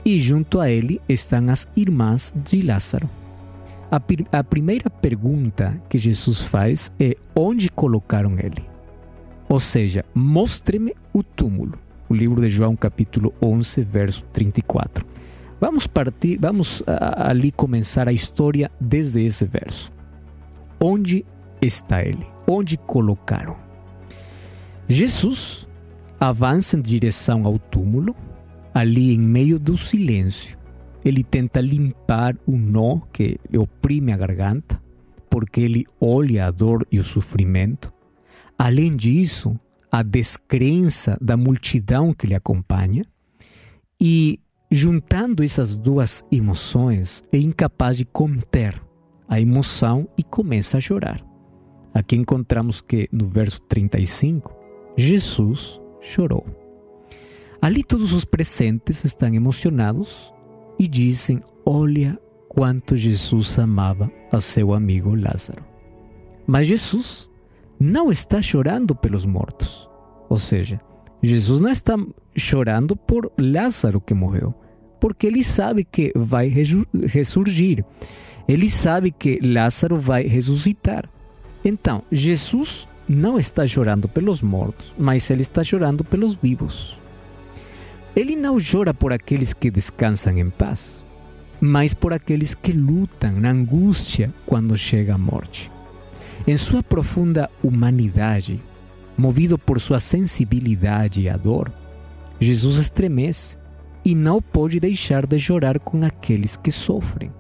E 0.04 0.20
junto 0.20 0.60
a 0.60 0.70
ele 0.70 1.00
estão 1.08 1.48
as 1.48 1.66
irmãs 1.74 2.32
de 2.36 2.62
Lázaro. 2.62 3.08
A, 3.90 4.00
a 4.38 4.44
primeira 4.44 4.90
pergunta 4.90 5.80
que 5.88 5.98
Jesus 5.98 6.42
faz 6.42 6.92
é 7.00 7.16
onde 7.34 7.70
colocaram 7.70 8.32
ele? 8.38 8.62
Ou 9.48 9.58
seja, 9.58 10.04
mostre-me 10.14 10.94
o 11.12 11.22
túmulo. 11.22 11.85
O 12.08 12.14
livro 12.14 12.40
de 12.40 12.48
João, 12.48 12.76
capítulo 12.76 13.34
11, 13.42 13.82
verso 13.82 14.24
34. 14.32 15.04
Vamos 15.60 15.86
partir, 15.86 16.38
vamos 16.38 16.82
ali 16.86 17.50
começar 17.50 18.08
a 18.08 18.12
história 18.12 18.70
desde 18.80 19.24
esse 19.24 19.44
verso. 19.44 19.92
Onde 20.80 21.24
está 21.60 22.02
ele? 22.04 22.26
Onde 22.46 22.76
colocaram? 22.76 23.56
Jesus 24.88 25.66
avança 26.20 26.76
em 26.76 26.82
direção 26.82 27.46
ao 27.46 27.58
túmulo, 27.58 28.14
ali 28.72 29.14
em 29.14 29.18
meio 29.18 29.58
do 29.58 29.76
silêncio 29.76 30.56
ele 31.08 31.22
tenta 31.22 31.60
limpar 31.60 32.36
o 32.44 32.56
nó 32.56 32.98
que 33.12 33.38
oprime 33.56 34.12
a 34.12 34.16
garganta, 34.16 34.82
porque 35.30 35.60
ele 35.60 35.86
olha 36.00 36.46
a 36.46 36.50
dor 36.50 36.84
e 36.90 36.98
o 36.98 37.04
sofrimento. 37.04 37.92
Além 38.58 38.96
disso, 38.96 39.56
a 39.96 40.02
descrença 40.02 41.16
da 41.22 41.38
multidão 41.38 42.12
que 42.12 42.26
lhe 42.26 42.34
acompanha. 42.34 43.02
E 43.98 44.38
juntando 44.70 45.42
essas 45.42 45.78
duas 45.78 46.22
emoções, 46.30 47.22
é 47.32 47.38
incapaz 47.38 47.96
de 47.96 48.04
conter 48.04 48.78
a 49.26 49.40
emoção 49.40 50.06
e 50.18 50.22
começa 50.22 50.76
a 50.76 50.82
chorar. 50.82 51.24
Aqui 51.94 52.14
encontramos 52.14 52.82
que 52.82 53.08
no 53.10 53.26
verso 53.26 53.58
35, 53.62 54.54
Jesus 54.98 55.80
chorou. 55.98 56.44
Ali 57.62 57.82
todos 57.82 58.12
os 58.12 58.26
presentes 58.26 59.02
estão 59.02 59.32
emocionados 59.32 60.30
e 60.78 60.86
dizem: 60.86 61.40
Olha 61.64 62.20
quanto 62.50 62.96
Jesus 62.96 63.58
amava 63.58 64.12
a 64.30 64.40
seu 64.40 64.74
amigo 64.74 65.14
Lázaro. 65.14 65.64
Mas 66.46 66.68
Jesus 66.68 67.30
não 67.78 68.10
está 68.10 68.40
chorando 68.40 68.94
pelos 68.94 69.24
mortos. 69.24 69.88
Ou 70.28 70.36
seja, 70.36 70.80
Jesus 71.22 71.60
não 71.60 71.70
está 71.70 71.96
chorando 72.34 72.96
por 72.96 73.32
Lázaro 73.38 74.00
que 74.00 74.14
morreu, 74.14 74.54
porque 75.00 75.26
ele 75.26 75.42
sabe 75.42 75.84
que 75.84 76.12
vai 76.14 76.48
ressurgir. 76.48 77.84
Ele 78.48 78.68
sabe 78.68 79.10
que 79.10 79.40
Lázaro 79.42 79.98
vai 79.98 80.26
ressuscitar. 80.26 81.08
Então, 81.64 82.02
Jesus 82.12 82.88
não 83.08 83.38
está 83.38 83.66
chorando 83.66 84.08
pelos 84.08 84.42
mortos, 84.42 84.94
mas 84.98 85.28
ele 85.30 85.42
está 85.42 85.62
chorando 85.64 86.04
pelos 86.04 86.34
vivos. 86.34 86.98
Ele 88.14 88.34
não 88.36 88.56
chora 88.58 88.94
por 88.94 89.12
aqueles 89.12 89.52
que 89.52 89.70
descansam 89.70 90.38
em 90.38 90.48
paz, 90.48 91.04
mas 91.60 91.92
por 91.92 92.12
aqueles 92.12 92.54
que 92.54 92.72
lutam 92.72 93.32
na 93.32 93.50
angústia 93.50 94.32
quando 94.46 94.76
chega 94.76 95.14
a 95.14 95.18
morte. 95.18 95.70
Em 96.44 96.56
sua 96.56 96.82
profunda 96.82 97.48
humanidade, 97.62 98.60
movido 99.16 99.56
por 99.56 99.80
sua 99.80 100.00
sensibilidade 100.00 101.28
à 101.28 101.36
dor, 101.36 101.72
Jesus 102.40 102.78
estremece 102.78 103.56
e 104.04 104.14
não 104.14 104.42
pode 104.42 104.80
deixar 104.80 105.26
de 105.26 105.38
chorar 105.38 105.78
com 105.78 106.04
aqueles 106.04 106.56
que 106.56 106.72
sofrem. 106.72 107.32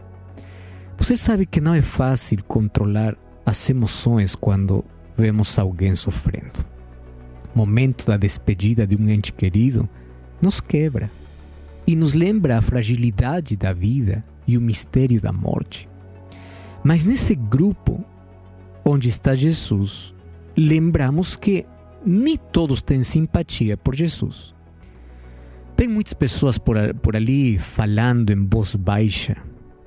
Você 0.98 1.16
sabe 1.16 1.44
que 1.46 1.60
não 1.60 1.74
é 1.74 1.82
fácil 1.82 2.42
controlar 2.44 3.16
as 3.44 3.68
emoções 3.68 4.34
quando 4.34 4.84
vemos 5.16 5.58
alguém 5.58 5.94
sofrendo. 5.94 6.64
Momento 7.54 8.06
da 8.06 8.16
despedida 8.16 8.86
de 8.86 8.96
um 8.96 9.08
ente 9.08 9.32
querido 9.32 9.88
nos 10.40 10.60
quebra. 10.60 11.10
e 11.86 11.94
nos 11.94 12.14
lembra 12.14 12.58
a 12.58 12.62
fragilidade 12.62 13.56
da 13.56 13.72
vida 13.72 14.24
e 14.44 14.58
o 14.58 14.60
mistério 14.60 15.20
da 15.20 15.32
morte. 15.32 15.88
Mas 16.82 17.04
nesse 17.04 17.34
grupo 17.34 18.04
onde 18.86 19.08
está 19.08 19.34
Jesus, 19.34 20.14
lembramos 20.56 21.34
que 21.34 21.64
nem 22.04 22.36
todos 22.36 22.80
têm 22.80 23.02
simpatia 23.02 23.76
por 23.76 23.96
Jesus. 23.96 24.54
Tem 25.76 25.88
muitas 25.88 26.14
pessoas 26.14 26.56
por, 26.56 26.76
por 27.02 27.16
ali 27.16 27.58
falando 27.58 28.30
em 28.30 28.46
voz 28.46 28.76
baixa, 28.76 29.36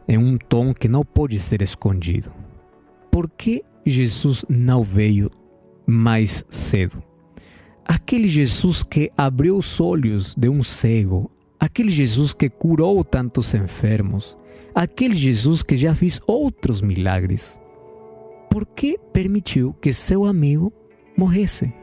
em 0.05 0.17
um 0.17 0.37
tom 0.37 0.73
que 0.73 0.89
não 0.89 1.05
pode 1.05 1.39
ser 1.39 1.61
escondido. 1.61 2.31
Por 3.09 3.29
que 3.29 3.63
Jesus 3.85 4.45
não 4.49 4.83
veio 4.83 5.31
mais 5.87 6.45
cedo? 6.49 7.01
Aquele 7.85 8.27
Jesus 8.27 8.83
que 8.83 9.09
abriu 9.17 9.57
os 9.57 9.79
olhos 9.79 10.35
de 10.35 10.49
um 10.49 10.61
cego, 10.61 11.31
aquele 11.57 11.89
Jesus 11.89 12.33
que 12.33 12.49
curou 12.49 13.03
tantos 13.03 13.53
enfermos, 13.53 14.37
aquele 14.75 15.15
Jesus 15.15 15.63
que 15.63 15.75
já 15.77 15.95
fez 15.95 16.19
outros 16.27 16.81
milagres. 16.81 17.59
Por 18.49 18.65
que 18.65 18.97
permitiu 19.13 19.73
que 19.73 19.93
seu 19.93 20.25
amigo 20.25 20.73
morresse? 21.17 21.73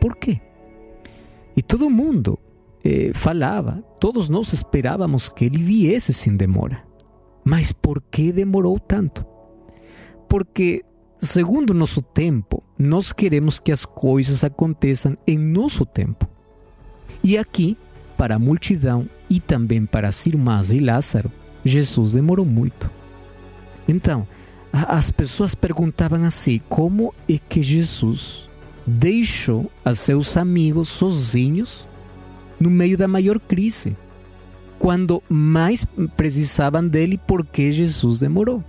Por 0.00 0.16
quê? 0.16 0.40
E 1.56 1.62
todo 1.62 1.90
mundo 1.90 2.38
eh, 2.84 3.12
falava, 3.14 3.84
todos 4.00 4.28
nós 4.28 4.52
esperávamos 4.52 5.28
que 5.28 5.44
ele 5.44 5.62
viesse 5.62 6.12
sem 6.12 6.36
demora. 6.36 6.82
Mas 7.44 7.72
por 7.72 8.00
que 8.00 8.32
demorou 8.32 8.78
tanto? 8.78 9.24
Porque, 10.28 10.84
segundo 11.20 11.74
nosso 11.74 12.00
tempo, 12.00 12.62
nós 12.78 13.12
queremos 13.12 13.60
que 13.60 13.70
as 13.70 13.84
coisas 13.84 14.44
aconteçam 14.44 15.16
em 15.26 15.36
nosso 15.36 15.84
tempo. 15.84 16.26
E 17.22 17.36
aqui, 17.36 17.76
para 18.16 18.36
a 18.36 18.38
multidão 18.38 19.08
e 19.28 19.38
também 19.38 19.84
para 19.84 20.08
as 20.08 20.24
e 20.26 20.78
Lázaro, 20.78 21.30
Jesus 21.64 22.14
demorou 22.14 22.46
muito. 22.46 22.90
Então, 23.86 24.26
as 24.72 25.10
pessoas 25.10 25.54
perguntavam 25.54 26.24
assim: 26.24 26.60
como 26.68 27.14
é 27.28 27.38
que 27.38 27.62
Jesus 27.62 28.48
deixou 28.86 29.70
a 29.84 29.94
seus 29.94 30.36
amigos 30.36 30.88
sozinhos 30.88 31.88
no 32.58 32.70
meio 32.70 32.96
da 32.96 33.06
maior 33.06 33.38
crise? 33.38 33.96
Quando 34.78 35.22
mais 35.28 35.84
precisavam 36.16 36.86
dele, 36.86 37.20
porque 37.26 37.70
Jesus 37.70 38.20
demorou? 38.20 38.64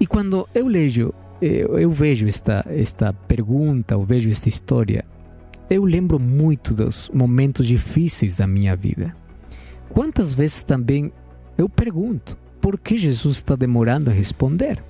E 0.00 0.06
quando 0.06 0.48
eu 0.54 0.66
leio, 0.66 1.14
eu, 1.40 1.90
vejo 1.90 2.26
esta, 2.26 2.64
esta 2.68 3.12
pergunta, 3.12 3.94
eu 3.94 4.04
vejo 4.04 4.30
esta 4.30 4.48
história, 4.48 5.04
eu 5.68 5.84
lembro 5.84 6.18
muito 6.18 6.72
dos 6.72 7.10
momentos 7.12 7.66
difíceis 7.66 8.36
da 8.36 8.46
minha 8.46 8.74
vida. 8.74 9.14
Quantas 9.88 10.32
vezes 10.32 10.62
também 10.62 11.12
eu 11.58 11.68
pergunto: 11.68 12.38
por 12.62 12.78
que 12.78 12.96
Jesus 12.96 13.38
está 13.38 13.56
demorando 13.56 14.08
a 14.08 14.14
responder? 14.14 14.82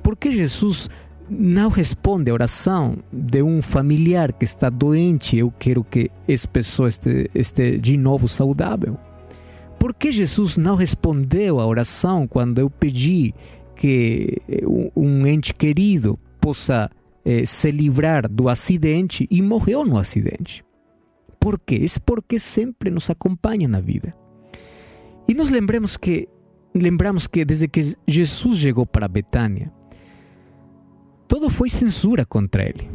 Por 0.00 0.16
que 0.16 0.32
Jesus 0.32 0.88
não 1.28 1.68
responde 1.68 2.30
a 2.30 2.34
oração 2.34 2.98
de 3.12 3.42
um 3.42 3.60
familiar 3.60 4.32
que 4.32 4.44
está 4.44 4.70
doente? 4.70 5.36
Eu 5.36 5.52
quero 5.58 5.82
que 5.82 6.08
essa 6.28 6.46
pessoa 6.46 6.88
esteja 6.88 7.28
este 7.34 7.78
de 7.78 7.96
novo 7.96 8.28
saudável. 8.28 8.96
Por 9.76 9.92
que 9.92 10.12
Jesus 10.12 10.56
não 10.56 10.76
respondeu 10.76 11.58
à 11.58 11.66
oração 11.66 12.28
quando 12.28 12.60
eu 12.60 12.70
pedi 12.70 13.34
que 13.74 14.40
um 14.94 15.26
ente 15.26 15.52
querido 15.52 16.16
possa 16.40 16.88
eh, 17.24 17.44
se 17.44 17.72
livrar 17.72 18.28
do 18.28 18.48
acidente 18.48 19.26
e 19.28 19.42
morreu 19.42 19.84
no 19.84 19.98
acidente? 19.98 20.64
Por 21.40 21.58
quê? 21.58 21.84
É 21.84 22.00
porque 22.06 22.38
sempre 22.38 22.88
nos 22.88 23.10
acompanha 23.10 23.66
na 23.66 23.80
vida. 23.80 24.14
E 25.26 25.34
nos 25.34 25.50
lembramos 25.50 25.96
que 25.96 26.28
lembramos 26.74 27.26
que 27.26 27.44
desde 27.44 27.68
que 27.68 27.96
Jesus 28.06 28.58
chegou 28.58 28.86
para 28.86 29.08
Betânia, 29.08 29.72
todo 31.28 31.48
foi 31.48 31.68
censura 31.68 32.24
contra 32.24 32.64
ele. 32.64 32.90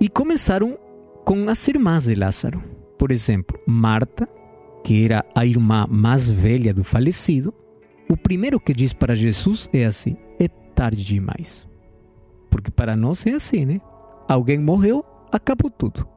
E 0.00 0.08
começaram 0.08 0.78
com 1.24 1.48
as 1.48 1.66
irmãs 1.68 2.04
de 2.04 2.14
Lázaro. 2.14 2.62
Por 2.98 3.10
exemplo, 3.10 3.58
Marta, 3.66 4.28
que 4.82 5.04
era 5.04 5.24
a 5.34 5.44
irmã 5.44 5.86
mais 5.88 6.28
velha 6.28 6.72
do 6.72 6.84
falecido, 6.84 7.52
o 8.08 8.16
primeiro 8.16 8.60
que 8.60 8.74
diz 8.74 8.92
para 8.92 9.14
Jesus 9.14 9.68
é 9.72 9.84
assim: 9.84 10.16
é 10.38 10.48
tarde 10.48 11.04
demais. 11.04 11.68
Porque 12.50 12.70
para 12.70 12.96
nós 12.96 13.26
é 13.26 13.32
assim, 13.32 13.64
né? 13.64 13.80
Alguém 14.28 14.58
morreu, 14.58 15.04
acabou 15.32 15.70
tudo 15.70 16.14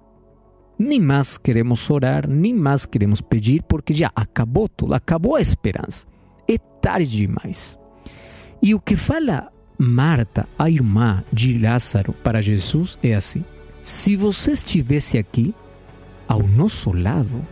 nem 0.79 0.99
mais 0.99 1.37
queremos 1.37 1.89
orar, 1.89 2.29
nem 2.29 2.53
mais 2.53 2.85
queremos 2.85 3.19
pedir, 3.19 3.63
porque 3.63 3.93
já 3.93 4.11
acabou 4.15 4.69
tudo, 4.69 4.93
acabou 4.93 5.35
a 5.35 5.41
esperança. 5.41 6.05
É 6.47 6.57
tarde 6.81 7.17
demais. 7.17 7.77
E 8.61 8.73
o 8.73 8.79
que 8.79 8.95
fala 8.95 9.51
Marta, 9.77 10.47
a 10.57 10.69
irmã 10.69 11.23
de 11.31 11.57
Lázaro, 11.57 12.13
para 12.13 12.41
Jesus 12.41 12.97
é 13.03 13.13
assim: 13.13 13.43
se 13.81 14.15
você 14.15 14.51
estivesse 14.51 15.17
aqui, 15.17 15.53
ao 16.27 16.43
nosso 16.43 16.91
lado, 16.91 17.45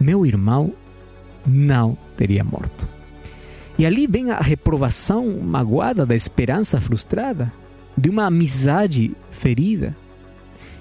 meu 0.00 0.24
irmão 0.24 0.72
não 1.46 1.96
teria 2.16 2.44
morto. 2.44 2.88
E 3.78 3.86
ali 3.86 4.06
vem 4.06 4.30
a 4.30 4.40
reprovação 4.40 5.40
magoada 5.40 6.04
da 6.04 6.14
esperança 6.14 6.80
frustrada, 6.80 7.52
de 7.96 8.08
uma 8.10 8.26
amizade 8.26 9.16
ferida 9.30 9.96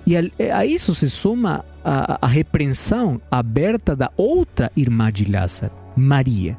e 0.07 0.15
a, 0.15 0.21
a 0.57 0.65
isso 0.65 0.95
se 0.95 1.09
soma 1.09 1.65
a, 1.83 2.25
a 2.25 2.27
repreensão 2.27 3.21
aberta 3.29 3.93
da 3.93 4.09
outra 4.15 4.71
irmã 4.73 5.11
de 5.11 5.29
Lázaro, 5.29 5.73
Maria. 5.97 6.57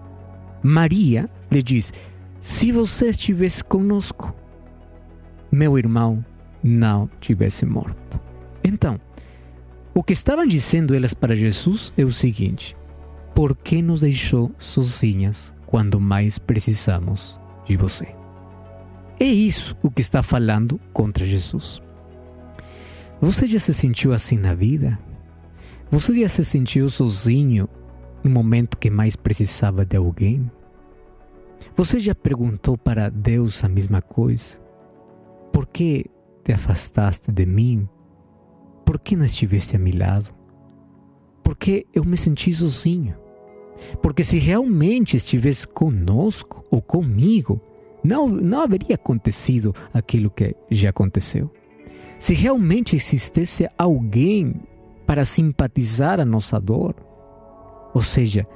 Maria 0.62 1.28
lhe 1.50 1.62
diz: 1.62 1.92
Se 2.40 2.72
você 2.72 3.08
estivesse 3.08 3.62
conosco, 3.62 4.34
meu 5.50 5.78
irmão 5.78 6.24
não 6.62 7.08
tivesse 7.20 7.64
morto. 7.64 8.20
Então, 8.62 9.00
o 9.94 10.02
que 10.02 10.12
estavam 10.12 10.46
dizendo 10.46 10.94
elas 10.94 11.14
para 11.14 11.34
Jesus 11.34 11.92
é 11.96 12.04
o 12.04 12.12
seguinte: 12.12 12.76
Por 13.34 13.56
que 13.56 13.82
nos 13.82 14.02
deixou 14.02 14.52
sozinhas 14.58 15.54
quando 15.66 16.00
mais 16.00 16.38
precisamos 16.38 17.40
de 17.64 17.76
você? 17.76 18.08
É 19.20 19.24
isso 19.24 19.76
o 19.82 19.90
que 19.90 20.00
está 20.00 20.22
falando 20.22 20.80
contra 20.92 21.26
Jesus. 21.26 21.82
Você 23.20 23.48
já 23.48 23.58
se 23.58 23.74
sentiu 23.74 24.12
assim 24.12 24.38
na 24.38 24.54
vida? 24.54 24.96
Você 25.90 26.20
já 26.20 26.28
se 26.28 26.44
sentiu 26.44 26.88
sozinho 26.88 27.68
no 28.22 28.30
momento 28.30 28.78
que 28.78 28.90
mais 28.90 29.16
precisava 29.16 29.84
de 29.84 29.96
alguém? 29.96 30.50
Você 31.74 31.98
já 31.98 32.14
perguntou 32.14 32.76
para 32.76 33.08
Deus 33.08 33.62
a 33.64 33.68
mesma 33.68 34.00
coisa? 34.00 34.60
Por 35.52 35.66
que 35.66 36.06
te 36.44 36.52
afastaste 36.52 37.30
de 37.32 37.46
mim? 37.46 37.88
Por 38.84 38.98
que 38.98 39.16
não 39.16 39.24
estiveste 39.24 39.76
a 39.76 39.78
meu 39.78 39.96
lado? 39.96 40.34
Porque 41.42 41.86
eu 41.94 42.04
me 42.04 42.16
senti 42.16 42.52
sozinho. 42.52 43.16
Porque 44.02 44.24
se 44.24 44.38
realmente 44.38 45.16
estivesse 45.16 45.66
conosco 45.66 46.64
ou 46.70 46.82
comigo, 46.82 47.60
não, 48.02 48.28
não 48.28 48.62
haveria 48.62 48.94
acontecido 48.94 49.74
aquilo 49.92 50.30
que 50.30 50.54
já 50.70 50.90
aconteceu. 50.90 51.50
Se 52.18 52.34
realmente 52.34 52.96
existisse 52.96 53.68
alguém 53.78 54.54
para 55.06 55.24
simpatizar 55.24 56.20
a 56.20 56.24
nossa 56.24 56.60
dor, 56.60 56.94
ou 57.98 58.02
seja, 58.02 58.46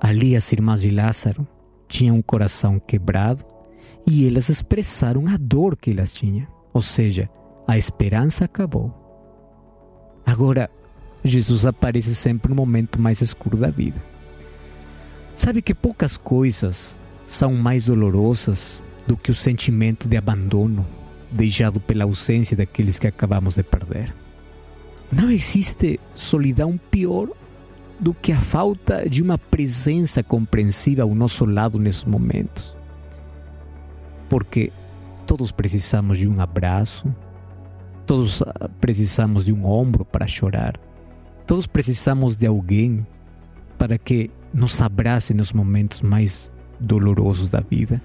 ali 0.00 0.36
as 0.36 0.52
irmãs 0.52 0.82
de 0.82 0.88
Lázaro 0.88 1.44
tinham 1.88 2.14
um 2.14 2.22
coração 2.22 2.78
quebrado 2.78 3.44
e 4.06 4.24
elas 4.24 4.48
expressaram 4.48 5.26
a 5.26 5.36
dor 5.36 5.76
que 5.76 5.90
elas 5.90 6.12
tinham, 6.12 6.46
ou 6.72 6.80
seja, 6.80 7.28
a 7.66 7.76
esperança 7.76 8.44
acabou. 8.44 8.94
Agora, 10.24 10.70
Jesus 11.24 11.66
aparece 11.66 12.14
sempre 12.14 12.50
no 12.50 12.54
momento 12.54 13.02
mais 13.02 13.20
escuro 13.20 13.56
da 13.56 13.68
vida. 13.68 14.00
Sabe 15.34 15.60
que 15.60 15.74
poucas 15.74 16.16
coisas 16.16 16.96
são 17.26 17.52
mais 17.52 17.86
dolorosas 17.86 18.84
do 19.08 19.16
que 19.16 19.32
o 19.32 19.34
sentimento 19.34 20.06
de 20.06 20.16
abandono, 20.16 20.86
deixado 21.32 21.80
pela 21.80 22.04
ausência 22.04 22.56
daqueles 22.56 23.00
que 23.00 23.08
acabamos 23.08 23.56
de 23.56 23.64
perder. 23.64 24.14
Não 25.10 25.28
existe 25.32 25.98
solidão 26.14 26.78
pior 26.92 27.28
do 27.98 28.12
que 28.12 28.32
a 28.32 28.40
falta 28.40 29.08
de 29.08 29.22
uma 29.22 29.38
presença 29.38 30.22
compreensiva 30.22 31.02
ao 31.02 31.14
nosso 31.14 31.44
lado 31.44 31.78
nesses 31.78 32.04
momentos. 32.04 32.76
Porque 34.28 34.72
todos 35.26 35.52
precisamos 35.52 36.18
de 36.18 36.28
um 36.28 36.40
abraço, 36.40 37.14
todos 38.06 38.42
ah, 38.42 38.68
precisamos 38.80 39.46
de 39.46 39.52
um 39.52 39.64
ombro 39.66 40.04
para 40.04 40.26
chorar, 40.26 40.78
todos 41.46 41.66
precisamos 41.66 42.36
de 42.36 42.46
alguém 42.46 43.06
para 43.78 43.98
que 43.98 44.30
nos 44.52 44.80
abrace 44.80 45.34
nos 45.34 45.52
momentos 45.52 46.02
mais 46.02 46.50
dolorosos 46.78 47.50
da 47.50 47.60
vida. 47.60 48.02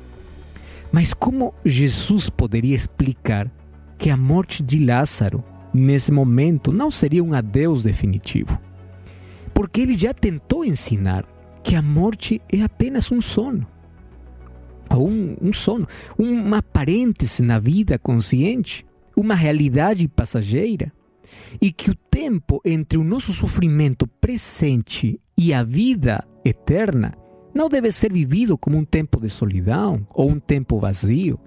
Mas 0.91 1.13
como 1.13 1.53
Jesus 1.63 2.29
poderia 2.29 2.75
explicar 2.75 3.49
que 3.97 4.09
a 4.09 4.17
morte 4.17 4.63
de 4.63 4.83
Lázaro, 4.83 5.43
nesse 5.73 6.11
momento, 6.11 6.71
não 6.71 6.89
seria 6.89 7.23
um 7.23 7.33
adeus 7.33 7.83
definitivo? 7.83 8.57
Porque 9.59 9.81
ele 9.81 9.93
já 9.93 10.13
tentou 10.13 10.63
ensinar 10.63 11.25
que 11.61 11.75
a 11.75 11.81
morte 11.81 12.41
é 12.49 12.61
apenas 12.61 13.11
um 13.11 13.19
sono. 13.19 13.67
Ou 14.89 15.09
um, 15.09 15.35
um 15.41 15.51
sono, 15.51 15.85
uma 16.17 16.63
parêntese 16.63 17.43
na 17.43 17.59
vida 17.59 17.99
consciente, 17.99 18.85
uma 19.17 19.35
realidade 19.35 20.07
passageira. 20.07 20.93
E 21.59 21.73
que 21.73 21.91
o 21.91 21.93
tempo 21.93 22.61
entre 22.63 22.97
o 22.97 23.03
nosso 23.03 23.33
sofrimento 23.33 24.07
presente 24.07 25.19
e 25.37 25.53
a 25.53 25.61
vida 25.61 26.25
eterna 26.45 27.13
não 27.53 27.67
deve 27.67 27.91
ser 27.91 28.13
vivido 28.13 28.57
como 28.57 28.77
um 28.77 28.85
tempo 28.85 29.19
de 29.19 29.27
solidão 29.27 30.07
ou 30.13 30.29
um 30.29 30.39
tempo 30.39 30.79
vazio, 30.79 31.37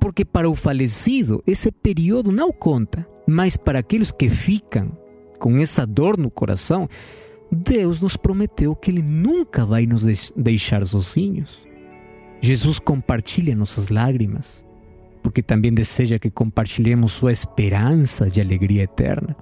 porque 0.00 0.24
para 0.24 0.50
o 0.50 0.56
falecido 0.56 1.40
esse 1.46 1.70
período 1.70 2.32
não 2.32 2.52
conta, 2.52 3.06
mas 3.28 3.56
para 3.56 3.78
aqueles 3.78 4.10
que 4.10 4.28
ficam 4.28 4.90
com 5.38 5.56
essa 5.58 5.86
dor 5.86 6.18
no 6.18 6.32
coração, 6.32 6.88
Deus 7.54 8.00
nos 8.00 8.16
prometeu 8.16 8.74
que 8.74 8.90
Ele 8.90 9.02
nunca 9.02 9.64
vai 9.64 9.86
nos 9.86 10.32
deixar 10.36 10.84
sozinhos. 10.86 11.66
Jesus 12.40 12.78
compartilha 12.78 13.54
nossas 13.54 13.88
lágrimas, 13.88 14.66
porque 15.22 15.42
também 15.42 15.72
deseja 15.72 16.18
que 16.18 16.30
compartilhemos 16.30 17.12
sua 17.12 17.32
esperança 17.32 18.28
de 18.28 18.40
alegria 18.40 18.82
eterna. 18.82 19.36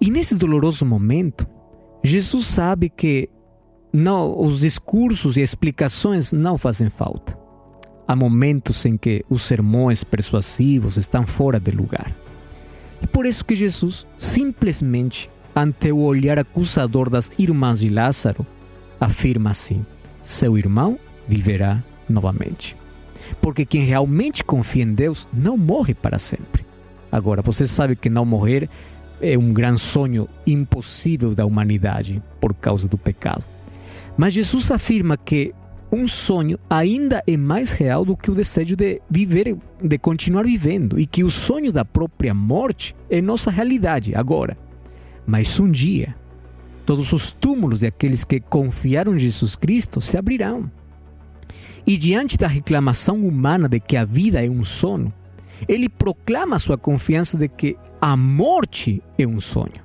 E 0.00 0.10
nesse 0.10 0.34
doloroso 0.34 0.84
momento, 0.86 1.46
Jesus 2.02 2.46
sabe 2.46 2.88
que 2.88 3.28
não, 3.92 4.40
os 4.40 4.60
discursos 4.60 5.36
e 5.36 5.40
explicações 5.40 6.32
não 6.32 6.58
fazem 6.58 6.90
falta. 6.90 7.38
Há 8.08 8.16
momentos 8.16 8.84
em 8.84 8.96
que 8.96 9.24
os 9.30 9.42
sermões 9.42 10.02
persuasivos 10.02 10.96
estão 10.96 11.26
fora 11.26 11.60
de 11.60 11.70
lugar. 11.70 12.14
E 13.00 13.06
por 13.06 13.24
isso 13.24 13.44
que 13.44 13.54
Jesus 13.54 14.06
simplesmente 14.18 15.30
ante 15.54 15.92
o 15.92 15.98
olhar 15.98 16.38
acusador 16.38 17.08
das 17.08 17.30
irmãs 17.38 17.80
de 17.80 17.88
Lázaro, 17.88 18.46
afirma 19.00 19.50
assim: 19.50 19.84
seu 20.22 20.58
irmão 20.58 20.98
viverá 21.28 21.82
novamente. 22.08 22.76
Porque 23.40 23.64
quem 23.64 23.84
realmente 23.84 24.44
confia 24.44 24.82
em 24.82 24.92
Deus 24.92 25.28
não 25.32 25.56
morre 25.56 25.94
para 25.94 26.18
sempre. 26.18 26.64
Agora, 27.10 27.42
você 27.42 27.66
sabe 27.66 27.96
que 27.96 28.10
não 28.10 28.24
morrer 28.24 28.68
é 29.20 29.38
um 29.38 29.52
grande 29.52 29.80
sonho 29.80 30.28
impossível 30.46 31.34
da 31.34 31.46
humanidade 31.46 32.22
por 32.40 32.52
causa 32.52 32.88
do 32.88 32.98
pecado. 32.98 33.44
Mas 34.16 34.32
Jesus 34.32 34.70
afirma 34.70 35.16
que 35.16 35.54
um 35.90 36.06
sonho 36.08 36.58
ainda 36.68 37.22
é 37.26 37.36
mais 37.36 37.72
real 37.72 38.04
do 38.04 38.16
que 38.16 38.30
o 38.30 38.34
desejo 38.34 38.74
de 38.74 39.00
viver, 39.08 39.56
de 39.80 39.98
continuar 39.98 40.44
vivendo, 40.44 40.98
e 40.98 41.06
que 41.06 41.22
o 41.22 41.30
sonho 41.30 41.72
da 41.72 41.84
própria 41.84 42.34
morte 42.34 42.96
é 43.08 43.22
nossa 43.22 43.50
realidade 43.50 44.14
agora. 44.14 44.56
Mas 45.26 45.58
um 45.58 45.70
dia, 45.70 46.14
todos 46.84 47.12
os 47.12 47.30
túmulos 47.32 47.80
de 47.80 47.86
aqueles 47.86 48.24
que 48.24 48.40
confiaram 48.40 49.14
em 49.14 49.18
Jesus 49.18 49.56
Cristo 49.56 50.00
se 50.00 50.16
abrirão. 50.16 50.70
E 51.86 51.96
diante 51.96 52.36
da 52.36 52.46
reclamação 52.46 53.26
humana 53.26 53.68
de 53.68 53.78
que 53.78 53.96
a 53.96 54.04
vida 54.04 54.44
é 54.44 54.48
um 54.48 54.64
sono, 54.64 55.12
ele 55.68 55.88
proclama 55.88 56.58
sua 56.58 56.78
confiança 56.78 57.36
de 57.36 57.48
que 57.48 57.76
a 58.00 58.16
morte 58.16 59.02
é 59.18 59.26
um 59.26 59.40
sonho. 59.40 59.84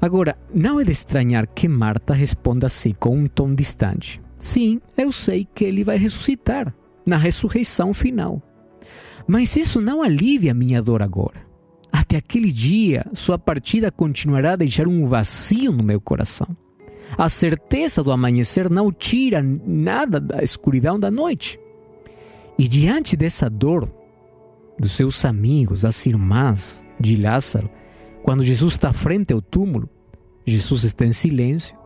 Agora, 0.00 0.36
não 0.54 0.78
é 0.78 0.84
de 0.84 0.92
estranhar 0.92 1.46
que 1.48 1.66
Marta 1.66 2.14
responda 2.14 2.66
assim 2.66 2.94
com 2.94 3.16
um 3.16 3.26
tom 3.26 3.54
distante. 3.54 4.20
Sim, 4.38 4.80
eu 4.96 5.10
sei 5.10 5.46
que 5.54 5.64
ele 5.64 5.82
vai 5.82 5.98
ressuscitar 5.98 6.72
na 7.04 7.16
ressurreição 7.16 7.92
final. 7.92 8.40
Mas 9.26 9.56
isso 9.56 9.80
não 9.80 10.02
alivia 10.02 10.52
a 10.52 10.54
minha 10.54 10.80
dor 10.80 11.02
agora. 11.02 11.47
Até 11.98 12.16
aquele 12.16 12.52
dia, 12.52 13.04
sua 13.12 13.36
partida 13.36 13.90
continuará 13.90 14.52
a 14.52 14.56
deixar 14.56 14.86
um 14.86 15.04
vazio 15.04 15.72
no 15.72 15.82
meu 15.82 16.00
coração. 16.00 16.46
A 17.18 17.28
certeza 17.28 18.04
do 18.04 18.12
amanhecer 18.12 18.70
não 18.70 18.92
tira 18.92 19.42
nada 19.42 20.20
da 20.20 20.40
escuridão 20.40 20.96
da 20.98 21.10
noite. 21.10 21.58
E 22.56 22.68
diante 22.68 23.16
dessa 23.16 23.50
dor 23.50 23.92
dos 24.78 24.92
seus 24.92 25.24
amigos, 25.24 25.80
das 25.80 26.06
irmãs 26.06 26.86
de 27.00 27.16
Lázaro, 27.16 27.68
quando 28.22 28.44
Jesus 28.44 28.74
está 28.74 28.92
frente 28.92 29.32
ao 29.32 29.42
túmulo, 29.42 29.90
Jesus 30.46 30.84
está 30.84 31.04
em 31.04 31.12
silêncio, 31.12 31.76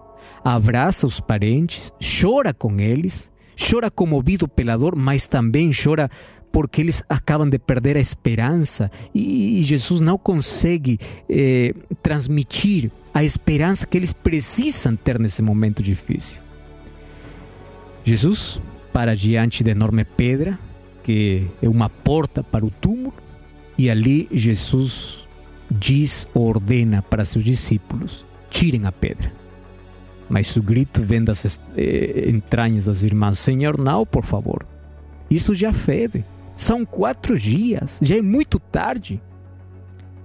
abraça 0.44 1.06
os 1.06 1.20
parentes, 1.20 1.90
chora 2.20 2.52
com 2.52 2.78
eles, 2.78 3.32
chora 3.58 3.90
comovido 3.90 4.46
pela 4.46 4.76
dor, 4.76 4.94
mas 4.94 5.26
também 5.26 5.70
chora 5.72 6.10
porque 6.52 6.82
eles 6.82 7.02
acabam 7.08 7.48
de 7.48 7.58
perder 7.58 7.96
a 7.96 8.00
esperança 8.00 8.90
e, 9.14 9.60
Jesus 9.62 10.00
não 10.00 10.18
consegue 10.18 10.98
eh, 11.28 11.74
transmitir 12.02 12.90
a 13.14 13.24
esperança 13.24 13.86
que 13.86 13.96
eles 13.96 14.12
precisam 14.12 14.94
ter 14.94 15.18
nesse 15.18 15.40
momento 15.40 15.82
difícil. 15.82 16.42
Jesus 18.04 18.60
para 18.92 19.16
diante 19.16 19.64
da 19.64 19.70
enorme 19.70 20.04
pedra, 20.04 20.58
que 21.02 21.48
é 21.62 21.68
uma 21.68 21.88
porta 21.88 22.42
para 22.42 22.64
o 22.64 22.70
túmulo, 22.70 23.14
e 23.78 23.88
ali 23.88 24.28
Jesus 24.30 25.26
diz, 25.70 26.28
ordena 26.34 27.00
para 27.00 27.24
seus 27.24 27.44
discípulos: 27.44 28.26
tirem 28.50 28.84
a 28.86 28.92
pedra. 28.92 29.32
Mas 30.28 30.54
o 30.56 30.62
grito 30.62 31.02
vem 31.02 31.24
das 31.24 31.60
eh, 31.76 32.28
entranhas 32.28 32.84
das 32.86 33.02
irmãs: 33.02 33.38
Senhor, 33.38 33.78
não, 33.78 34.04
por 34.04 34.24
favor. 34.24 34.66
Isso 35.30 35.54
já 35.54 35.72
fede. 35.72 36.24
São 36.56 36.84
quatro 36.84 37.38
dias, 37.38 37.98
já 38.02 38.16
é 38.16 38.22
muito 38.22 38.58
tarde. 38.58 39.20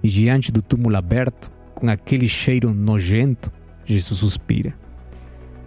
E 0.02 0.08
diante 0.08 0.52
do 0.52 0.62
túmulo 0.62 0.96
aberto, 0.96 1.50
com 1.74 1.88
aquele 1.88 2.28
cheiro 2.28 2.72
nojento, 2.72 3.52
Jesus 3.84 4.20
suspira. 4.20 4.74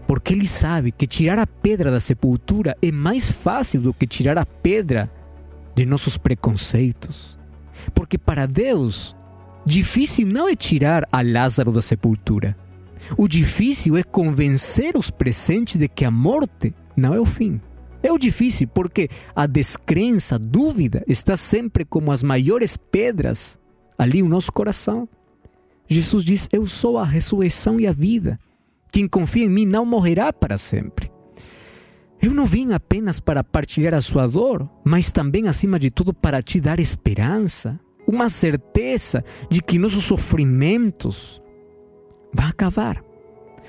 Porque 0.08 0.34
ele 0.34 0.48
sabe 0.48 0.92
que 0.92 1.08
tirar 1.08 1.40
a 1.40 1.48
pedra 1.48 1.90
da 1.90 2.00
sepultura 2.00 2.76
é 2.82 2.92
mais 2.92 3.32
fácil 3.32 3.82
do 3.82 3.94
que 3.94 4.06
tirar 4.06 4.38
a 4.38 4.46
pedra 4.46 5.10
de 5.74 5.86
nossos 5.86 6.18
preconceitos. 6.18 7.40
Porque 7.94 8.18
para 8.18 8.46
Deus, 8.46 9.16
difícil 9.66 10.28
não 10.28 10.48
é 10.48 10.56
tirar 10.56 11.08
a 11.12 11.22
Lázaro 11.22 11.72
da 11.72 11.82
sepultura. 11.82 12.58
O 13.18 13.28
difícil 13.28 13.98
é 13.98 14.04
convencer 14.04 14.98
os 14.98 15.10
presentes 15.10 15.78
de 15.78 15.88
que 15.88 16.06
a 16.06 16.12
morte 16.12 16.74
não 16.96 17.14
é 17.14 17.20
o 17.20 17.26
fim. 17.26 17.60
É 18.04 18.12
o 18.12 18.18
difícil 18.18 18.68
porque 18.68 19.10
a 19.36 19.46
descrença, 19.46 20.36
a 20.36 20.38
dúvida 20.38 21.04
está 21.08 21.38
sempre 21.38 21.86
como 21.86 22.12
as 22.12 22.24
maiores 22.24 22.78
pedras 22.78 23.60
ali 23.98 24.22
no 24.22 24.30
nosso 24.30 24.52
coração. 24.52 25.08
Jesus 25.88 26.24
diz: 26.24 26.50
Eu 26.52 26.66
sou 26.66 26.98
a 26.98 27.06
ressurreição 27.06 27.80
e 27.80 27.86
a 27.86 27.92
vida. 27.92 28.40
Quem 28.92 29.08
confia 29.08 29.46
em 29.46 29.50
mim 29.50 29.66
não 29.66 29.86
morrerá 29.86 30.34
para 30.34 30.58
sempre. 30.58 31.12
Eu 32.22 32.34
não 32.34 32.46
vim 32.46 32.72
apenas 32.72 33.20
para 33.20 33.44
partilhar 33.44 33.94
a 33.94 34.02
sua 34.02 34.28
dor, 34.28 34.70
mas 34.84 35.12
também, 35.12 35.48
acima 35.48 35.80
de 35.80 35.90
tudo, 35.90 36.14
para 36.14 36.42
te 36.42 36.60
dar 36.60 36.80
esperança, 36.80 37.80
uma 38.08 38.30
certeza 38.30 39.24
de 39.50 39.62
que 39.62 39.80
nossos 39.80 40.04
sofrimentos 40.04 41.42
vão 42.34 42.48
acabar. 42.48 43.04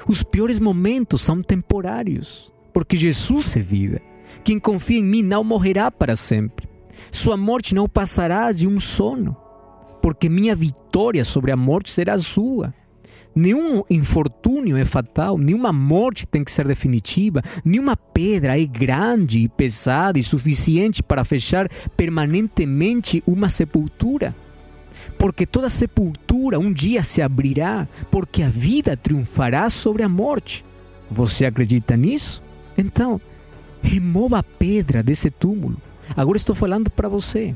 Os 0.06 0.22
piores 0.22 0.60
momentos 0.60 1.22
são 1.22 1.42
temporários, 1.42 2.52
porque 2.74 2.96
Jesus 2.96 3.56
é 3.56 3.62
vida. 3.62 4.02
Quem 4.44 4.58
confia 4.58 4.98
em 4.98 5.04
mim 5.04 5.22
não 5.22 5.44
morrerá 5.44 5.90
para 5.90 6.16
sempre. 6.16 6.68
Sua 7.10 7.36
morte 7.36 7.74
não 7.74 7.88
passará 7.88 8.50
de 8.52 8.66
um 8.66 8.80
sono, 8.80 9.36
porque 10.02 10.28
minha 10.28 10.54
vitória 10.54 11.24
sobre 11.24 11.52
a 11.52 11.56
morte 11.56 11.90
será 11.90 12.18
sua. 12.18 12.74
Nenhum 13.34 13.82
infortúnio 13.88 14.76
é 14.76 14.84
fatal, 14.84 15.38
nenhuma 15.38 15.72
morte 15.72 16.26
tem 16.26 16.44
que 16.44 16.52
ser 16.52 16.66
definitiva, 16.66 17.40
nenhuma 17.64 17.96
pedra 17.96 18.60
é 18.60 18.66
grande 18.66 19.40
e 19.40 19.48
pesada 19.48 20.18
e 20.18 20.22
suficiente 20.22 21.02
para 21.02 21.24
fechar 21.24 21.66
permanentemente 21.96 23.22
uma 23.26 23.48
sepultura. 23.48 24.36
Porque 25.18 25.46
toda 25.46 25.70
sepultura 25.70 26.58
um 26.58 26.72
dia 26.72 27.02
se 27.02 27.22
abrirá, 27.22 27.88
porque 28.10 28.42
a 28.42 28.48
vida 28.48 28.96
triunfará 28.96 29.70
sobre 29.70 30.02
a 30.02 30.08
morte. 30.08 30.64
Você 31.10 31.46
acredita 31.46 31.96
nisso? 31.96 32.42
Então, 32.76 33.20
remova 33.82 34.38
a 34.38 34.42
pedra 34.42 35.02
desse 35.02 35.30
túmulo. 35.30 35.76
Agora 36.16 36.36
estou 36.36 36.54
falando 36.54 36.90
para 36.90 37.08
você. 37.08 37.54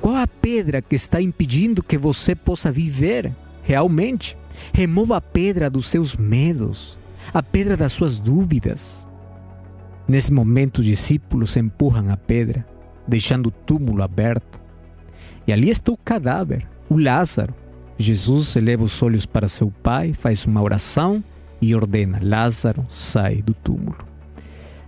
Qual 0.00 0.14
a 0.14 0.26
pedra 0.26 0.80
que 0.80 0.94
está 0.94 1.20
impedindo 1.20 1.82
que 1.82 1.98
você 1.98 2.34
possa 2.34 2.70
viver 2.70 3.34
realmente? 3.62 4.36
Remova 4.72 5.18
a 5.18 5.20
pedra 5.20 5.68
dos 5.68 5.88
seus 5.88 6.16
medos, 6.16 6.98
a 7.32 7.42
pedra 7.42 7.76
das 7.76 7.92
suas 7.92 8.18
dúvidas. 8.18 9.06
Nesse 10.08 10.32
momento, 10.32 10.78
os 10.78 10.84
discípulos 10.84 11.56
empurram 11.56 12.10
a 12.10 12.16
pedra, 12.16 12.64
deixando 13.06 13.48
o 13.48 13.50
túmulo 13.50 14.02
aberto. 14.02 14.60
E 15.46 15.52
ali 15.52 15.68
está 15.68 15.92
o 15.92 15.96
cadáver, 15.96 16.66
o 16.88 16.98
Lázaro. 16.98 17.54
Jesus 17.98 18.54
eleva 18.56 18.84
os 18.84 19.02
olhos 19.02 19.26
para 19.26 19.48
seu 19.48 19.70
pai, 19.82 20.12
faz 20.12 20.44
uma 20.46 20.62
oração 20.62 21.22
e 21.60 21.74
ordena: 21.74 22.18
Lázaro, 22.22 22.84
sai 22.88 23.42
do 23.42 23.54
túmulo. 23.54 24.15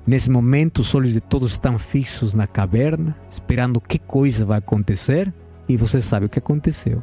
Nesse 0.08 0.30
momento, 0.30 0.78
os 0.78 0.94
olhos 0.94 1.12
de 1.12 1.20
todos 1.20 1.52
estão 1.52 1.78
fixos 1.78 2.32
na 2.32 2.46
caverna, 2.46 3.14
esperando 3.30 3.78
que 3.78 3.98
coisa 3.98 4.42
vai 4.42 4.56
acontecer, 4.56 5.30
e 5.68 5.76
você 5.76 6.00
sabe 6.00 6.24
o 6.24 6.30
que 6.30 6.38
aconteceu. 6.38 7.02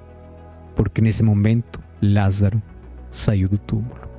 Porque 0.76 1.02
nesse 1.02 1.22
momento, 1.22 1.80
Lázaro 2.02 2.60
saiu 3.12 3.48
do 3.48 3.60
túmulo. 3.60 4.10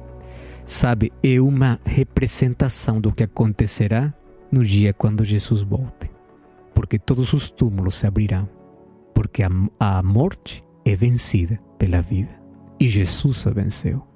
sabe, 0.65 1.13
é 1.21 1.41
uma 1.41 1.81
representação 1.85 3.01
do 3.01 3.11
que 3.11 3.25
acontecerá 3.25 4.15
no 4.53 4.65
dia 4.65 4.93
quando 4.93 5.25
Jesus 5.25 5.63
volte. 5.63 6.09
Porque 6.73 6.97
todos 6.97 7.33
os 7.33 7.51
túmulos 7.51 7.97
se 7.97 8.07
abrirão, 8.07 8.49
porque 9.13 9.43
a, 9.43 9.51
a 9.81 10.01
morte 10.01 10.65
é 10.85 10.95
vencida 10.95 11.59
pela 11.77 12.01
vida 12.01 12.31
e 12.79 12.87
Jesus 12.87 13.49
a 13.49 13.51
venceu. 13.51 14.07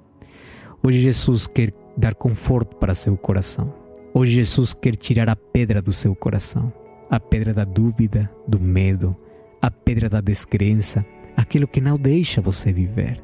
Hoje 0.81 0.99
Jesus 0.99 1.45
quer 1.45 1.73
dar 1.97 2.15
conforto 2.15 2.77
para 2.77 2.95
seu 2.95 3.17
coração. 3.17 3.80
Hoje 4.13 4.33
Jesus 4.33 4.73
quer 4.73 4.97
tirar 4.97 5.29
a 5.29 5.35
pedra 5.37 5.81
do 5.81 5.93
seu 5.93 6.13
coração, 6.13 6.71
a 7.09 7.17
pedra 7.17 7.53
da 7.53 7.63
dúvida, 7.63 8.29
do 8.45 8.59
medo, 8.59 9.15
a 9.61 9.71
pedra 9.71 10.09
da 10.09 10.19
descrença, 10.19 11.05
aquilo 11.35 11.65
que 11.65 11.79
não 11.79 11.97
deixa 11.97 12.41
você 12.41 12.73
viver, 12.73 13.23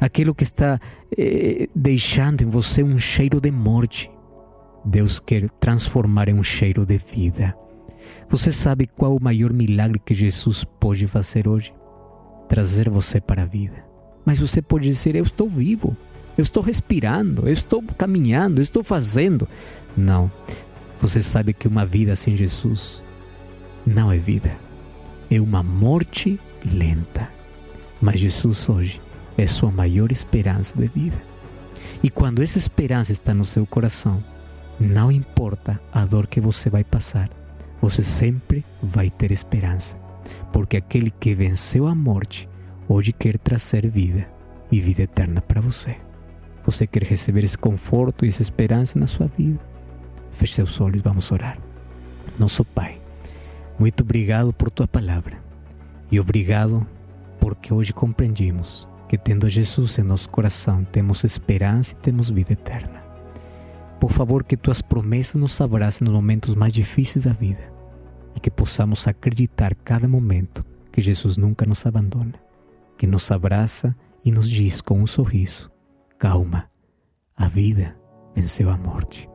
aquilo 0.00 0.34
que 0.34 0.42
está 0.42 0.80
eh, 1.18 1.68
deixando 1.76 2.42
em 2.42 2.46
você 2.46 2.82
um 2.82 2.96
cheiro 2.96 3.42
de 3.42 3.50
morte. 3.50 4.10
Deus 4.82 5.20
quer 5.20 5.50
transformar 5.60 6.30
em 6.30 6.34
um 6.34 6.42
cheiro 6.42 6.86
de 6.86 6.96
vida. 6.96 7.54
Você 8.30 8.50
sabe 8.50 8.86
qual 8.86 9.14
o 9.14 9.22
maior 9.22 9.52
milagre 9.52 9.98
que 9.98 10.14
Jesus 10.14 10.64
pode 10.64 11.06
fazer 11.06 11.46
hoje? 11.46 11.74
Trazer 12.48 12.88
você 12.88 13.20
para 13.20 13.42
a 13.42 13.46
vida. 13.46 13.84
Mas 14.24 14.38
você 14.38 14.62
pode 14.62 14.88
dizer: 14.88 15.14
Eu 15.14 15.24
estou 15.24 15.48
vivo, 15.48 15.94
eu 16.36 16.42
estou 16.42 16.62
respirando, 16.62 17.46
eu 17.46 17.52
estou 17.52 17.82
caminhando, 17.96 18.58
eu 18.58 18.62
estou 18.62 18.82
fazendo. 18.82 19.48
Não. 19.96 20.30
Você 21.00 21.20
sabe 21.20 21.52
que 21.52 21.68
uma 21.68 21.84
vida 21.84 22.14
sem 22.14 22.36
Jesus 22.36 23.02
não 23.84 24.12
é 24.12 24.18
vida, 24.18 24.56
é 25.30 25.40
uma 25.40 25.62
morte 25.62 26.38
lenta. 26.64 27.28
Mas 28.00 28.20
Jesus 28.20 28.68
hoje 28.68 29.02
é 29.36 29.46
sua 29.46 29.70
maior 29.70 30.12
esperança 30.12 30.76
de 30.76 30.88
vida. 30.88 31.20
E 32.02 32.08
quando 32.08 32.42
essa 32.42 32.58
esperança 32.58 33.12
está 33.12 33.34
no 33.34 33.44
seu 33.44 33.66
coração, 33.66 34.22
não 34.78 35.10
importa 35.10 35.80
a 35.92 36.04
dor 36.04 36.26
que 36.26 36.40
você 36.40 36.70
vai 36.70 36.84
passar, 36.84 37.28
você 37.80 38.02
sempre 38.02 38.64
vai 38.82 39.10
ter 39.10 39.32
esperança, 39.32 39.96
porque 40.52 40.76
aquele 40.76 41.10
que 41.10 41.34
venceu 41.34 41.86
a 41.86 41.94
morte 41.94 42.48
hoje 42.88 43.12
quer 43.12 43.38
trazer 43.38 43.88
vida 43.90 44.28
e 44.70 44.80
vida 44.80 45.02
eterna 45.02 45.40
para 45.40 45.60
você. 45.60 45.96
Você 46.64 46.86
quer 46.86 47.02
receber 47.02 47.42
esse 47.44 47.58
conforto 47.58 48.24
e 48.24 48.28
essa 48.28 48.42
esperança 48.42 48.98
na 48.98 49.06
sua 49.06 49.26
vida? 49.26 49.58
Feche 50.30 50.54
seus 50.54 50.80
olhos, 50.80 51.02
vamos 51.02 51.30
orar. 51.32 51.58
Nosso 52.38 52.64
Pai, 52.64 53.00
muito 53.78 54.02
obrigado 54.02 54.52
por 54.52 54.70
tua 54.70 54.86
palavra 54.86 55.42
e 56.10 56.20
obrigado 56.20 56.86
porque 57.40 57.74
hoje 57.74 57.92
compreendimos 57.92 58.86
que 59.08 59.18
tendo 59.18 59.48
Jesus 59.48 59.98
em 59.98 60.02
nosso 60.02 60.28
coração 60.28 60.84
temos 60.84 61.24
esperança 61.24 61.92
e 61.92 61.96
temos 61.96 62.30
vida 62.30 62.52
eterna. 62.52 63.02
Por 63.98 64.12
favor, 64.12 64.44
que 64.44 64.56
tuas 64.56 64.80
promessas 64.80 65.34
nos 65.34 65.60
abracem 65.60 66.04
nos 66.04 66.14
momentos 66.14 66.54
mais 66.54 66.72
difíceis 66.72 67.24
da 67.24 67.32
vida 67.32 67.72
e 68.36 68.40
que 68.40 68.50
possamos 68.50 69.06
acreditar 69.08 69.74
cada 69.74 70.06
momento 70.06 70.64
que 70.92 71.00
Jesus 71.00 71.36
nunca 71.36 71.66
nos 71.66 71.84
abandona, 71.86 72.34
que 72.96 73.06
nos 73.06 73.30
abraça 73.30 73.96
e 74.24 74.30
nos 74.30 74.48
diz 74.48 74.80
com 74.80 75.00
um 75.00 75.06
sorriso: 75.06 75.71
Calma, 76.22 76.70
a 77.36 77.48
vida 77.48 77.96
venceu 78.32 78.70
a 78.70 78.76
morte. 78.76 79.28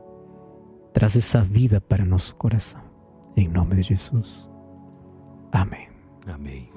Traz 0.94 1.16
essa 1.16 1.42
vida 1.42 1.82
para 1.82 2.02
nosso 2.02 2.34
coração, 2.34 2.80
em 3.36 3.46
nome 3.46 3.76
de 3.76 3.82
Jesus. 3.82 4.48
Amém. 5.52 5.86
Amém. 6.26 6.72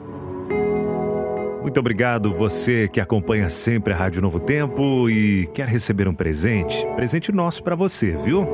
Muito 1.62 1.80
obrigado 1.80 2.34
você 2.34 2.90
que 2.90 3.00
acompanha 3.00 3.50
sempre 3.50 3.94
a 3.94 3.96
Rádio 3.96 4.22
Novo 4.22 4.42
Tempo 4.42 5.10
e 5.10 5.48
quer 5.54 5.70
receber 5.70 6.10
um 6.10 6.14
presente. 6.14 6.86
Presente 6.98 7.32
nosso 7.32 7.64
para 7.64 7.78
você, 7.78 8.12
viu? 8.18 8.46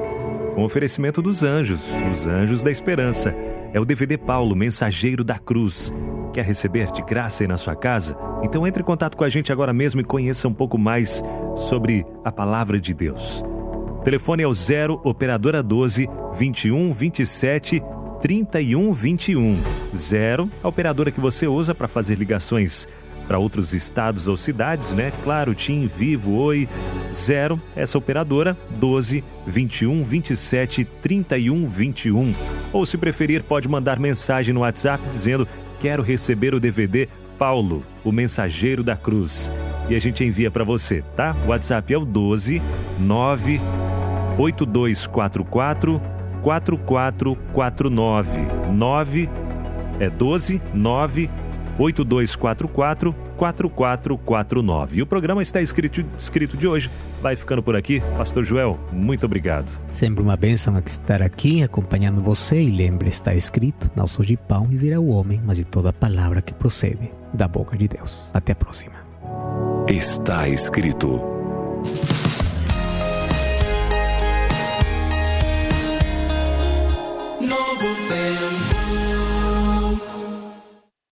Com 0.53 0.63
oferecimento 0.63 1.23
dos 1.23 1.41
anjos, 1.41 1.89
os 2.11 2.27
anjos 2.27 2.61
da 2.61 2.69
esperança. 2.69 3.33
É 3.73 3.79
o 3.79 3.85
DVD 3.85 4.15
Paulo, 4.15 4.55
Mensageiro 4.55 5.23
da 5.23 5.39
Cruz. 5.39 5.91
Quer 6.33 6.45
receber 6.45 6.91
de 6.91 7.01
graça 7.01 7.43
aí 7.43 7.47
na 7.47 7.57
sua 7.57 7.75
casa? 7.75 8.15
Então 8.43 8.65
entre 8.67 8.81
em 8.81 8.85
contato 8.85 9.17
com 9.17 9.23
a 9.23 9.29
gente 9.29 9.51
agora 9.51 9.73
mesmo 9.73 10.01
e 10.01 10.03
conheça 10.03 10.47
um 10.47 10.53
pouco 10.53 10.77
mais 10.77 11.23
sobre 11.55 12.05
a 12.23 12.31
palavra 12.31 12.79
de 12.79 12.93
Deus. 12.93 13.43
O 13.99 14.01
telefone 14.03 14.43
é 14.43 14.47
o 14.47 14.53
0 14.53 15.01
operadora 15.03 15.61
12 15.61 16.07
21 16.35 16.93
27 16.93 17.81
3121. 18.21 19.57
0 19.95 20.51
a 20.63 20.67
operadora 20.67 21.11
que 21.11 21.19
você 21.19 21.47
usa 21.47 21.73
para 21.75 21.87
fazer 21.87 22.17
ligações 22.17 22.87
para 23.27 23.37
outros 23.37 23.73
estados 23.73 24.27
ou 24.27 24.37
cidades, 24.37 24.93
né? 24.93 25.11
Claro, 25.23 25.53
TIM, 25.53 25.87
Vivo, 25.87 26.35
Oi. 26.35 26.67
0 27.11 27.61
essa 27.75 27.97
operadora 27.97 28.57
12 28.71 29.23
21 29.45 30.03
27 30.03 30.85
31 31.01 31.67
21. 31.67 32.35
Ou 32.71 32.85
se 32.85 32.97
preferir, 32.97 33.43
pode 33.43 33.67
mandar 33.67 33.99
mensagem 33.99 34.53
no 34.53 34.61
WhatsApp 34.61 35.03
dizendo 35.09 35.47
quero 35.79 36.01
receber 36.01 36.53
o 36.53 36.59
DVD 36.59 37.07
Paulo, 37.37 37.85
o 38.03 38.11
Mensageiro 38.11 38.83
da 38.83 38.97
Cruz. 38.97 39.53
E 39.89 39.95
a 39.95 39.99
gente 39.99 40.23
envia 40.23 40.51
para 40.51 40.63
você, 40.63 41.01
tá? 41.15 41.35
O 41.45 41.49
WhatsApp 41.49 41.93
é 41.93 41.97
o 41.97 42.05
12 42.05 42.61
9 42.99 43.59
8244 44.37 46.01
4449 46.41 48.39
9 48.73 49.29
é 49.99 50.09
12 50.09 50.61
9 50.73 51.29
8244 51.79 53.26
4449. 53.37 54.97
E 54.97 55.01
o 55.01 55.05
programa 55.05 55.41
está 55.41 55.61
escrito, 55.61 56.03
escrito 56.17 56.57
de 56.57 56.67
hoje. 56.67 56.91
Vai 57.21 57.35
ficando 57.35 57.63
por 57.63 57.75
aqui. 57.75 58.01
Pastor 58.17 58.43
Joel, 58.43 58.79
muito 58.91 59.25
obrigado. 59.25 59.69
Sempre 59.87 60.23
uma 60.23 60.35
bênção 60.35 60.77
estar 60.85 61.21
aqui 61.21 61.63
acompanhando 61.63 62.21
você. 62.21 62.61
E 62.61 62.69
lembre, 62.69 63.09
está 63.09 63.33
escrito: 63.33 63.91
Não 63.95 64.07
sou 64.07 64.25
de 64.25 64.35
pão 64.35 64.67
e 64.71 64.75
virá 64.75 64.99
o 64.99 65.09
homem, 65.09 65.41
mas 65.45 65.57
de 65.57 65.63
toda 65.63 65.93
palavra 65.93 66.41
que 66.41 66.53
procede 66.53 67.11
da 67.33 67.47
boca 67.47 67.77
de 67.77 67.87
Deus. 67.87 68.29
Até 68.33 68.53
a 68.53 68.55
próxima. 68.55 68.95
Está 69.87 70.49
escrito. 70.49 71.21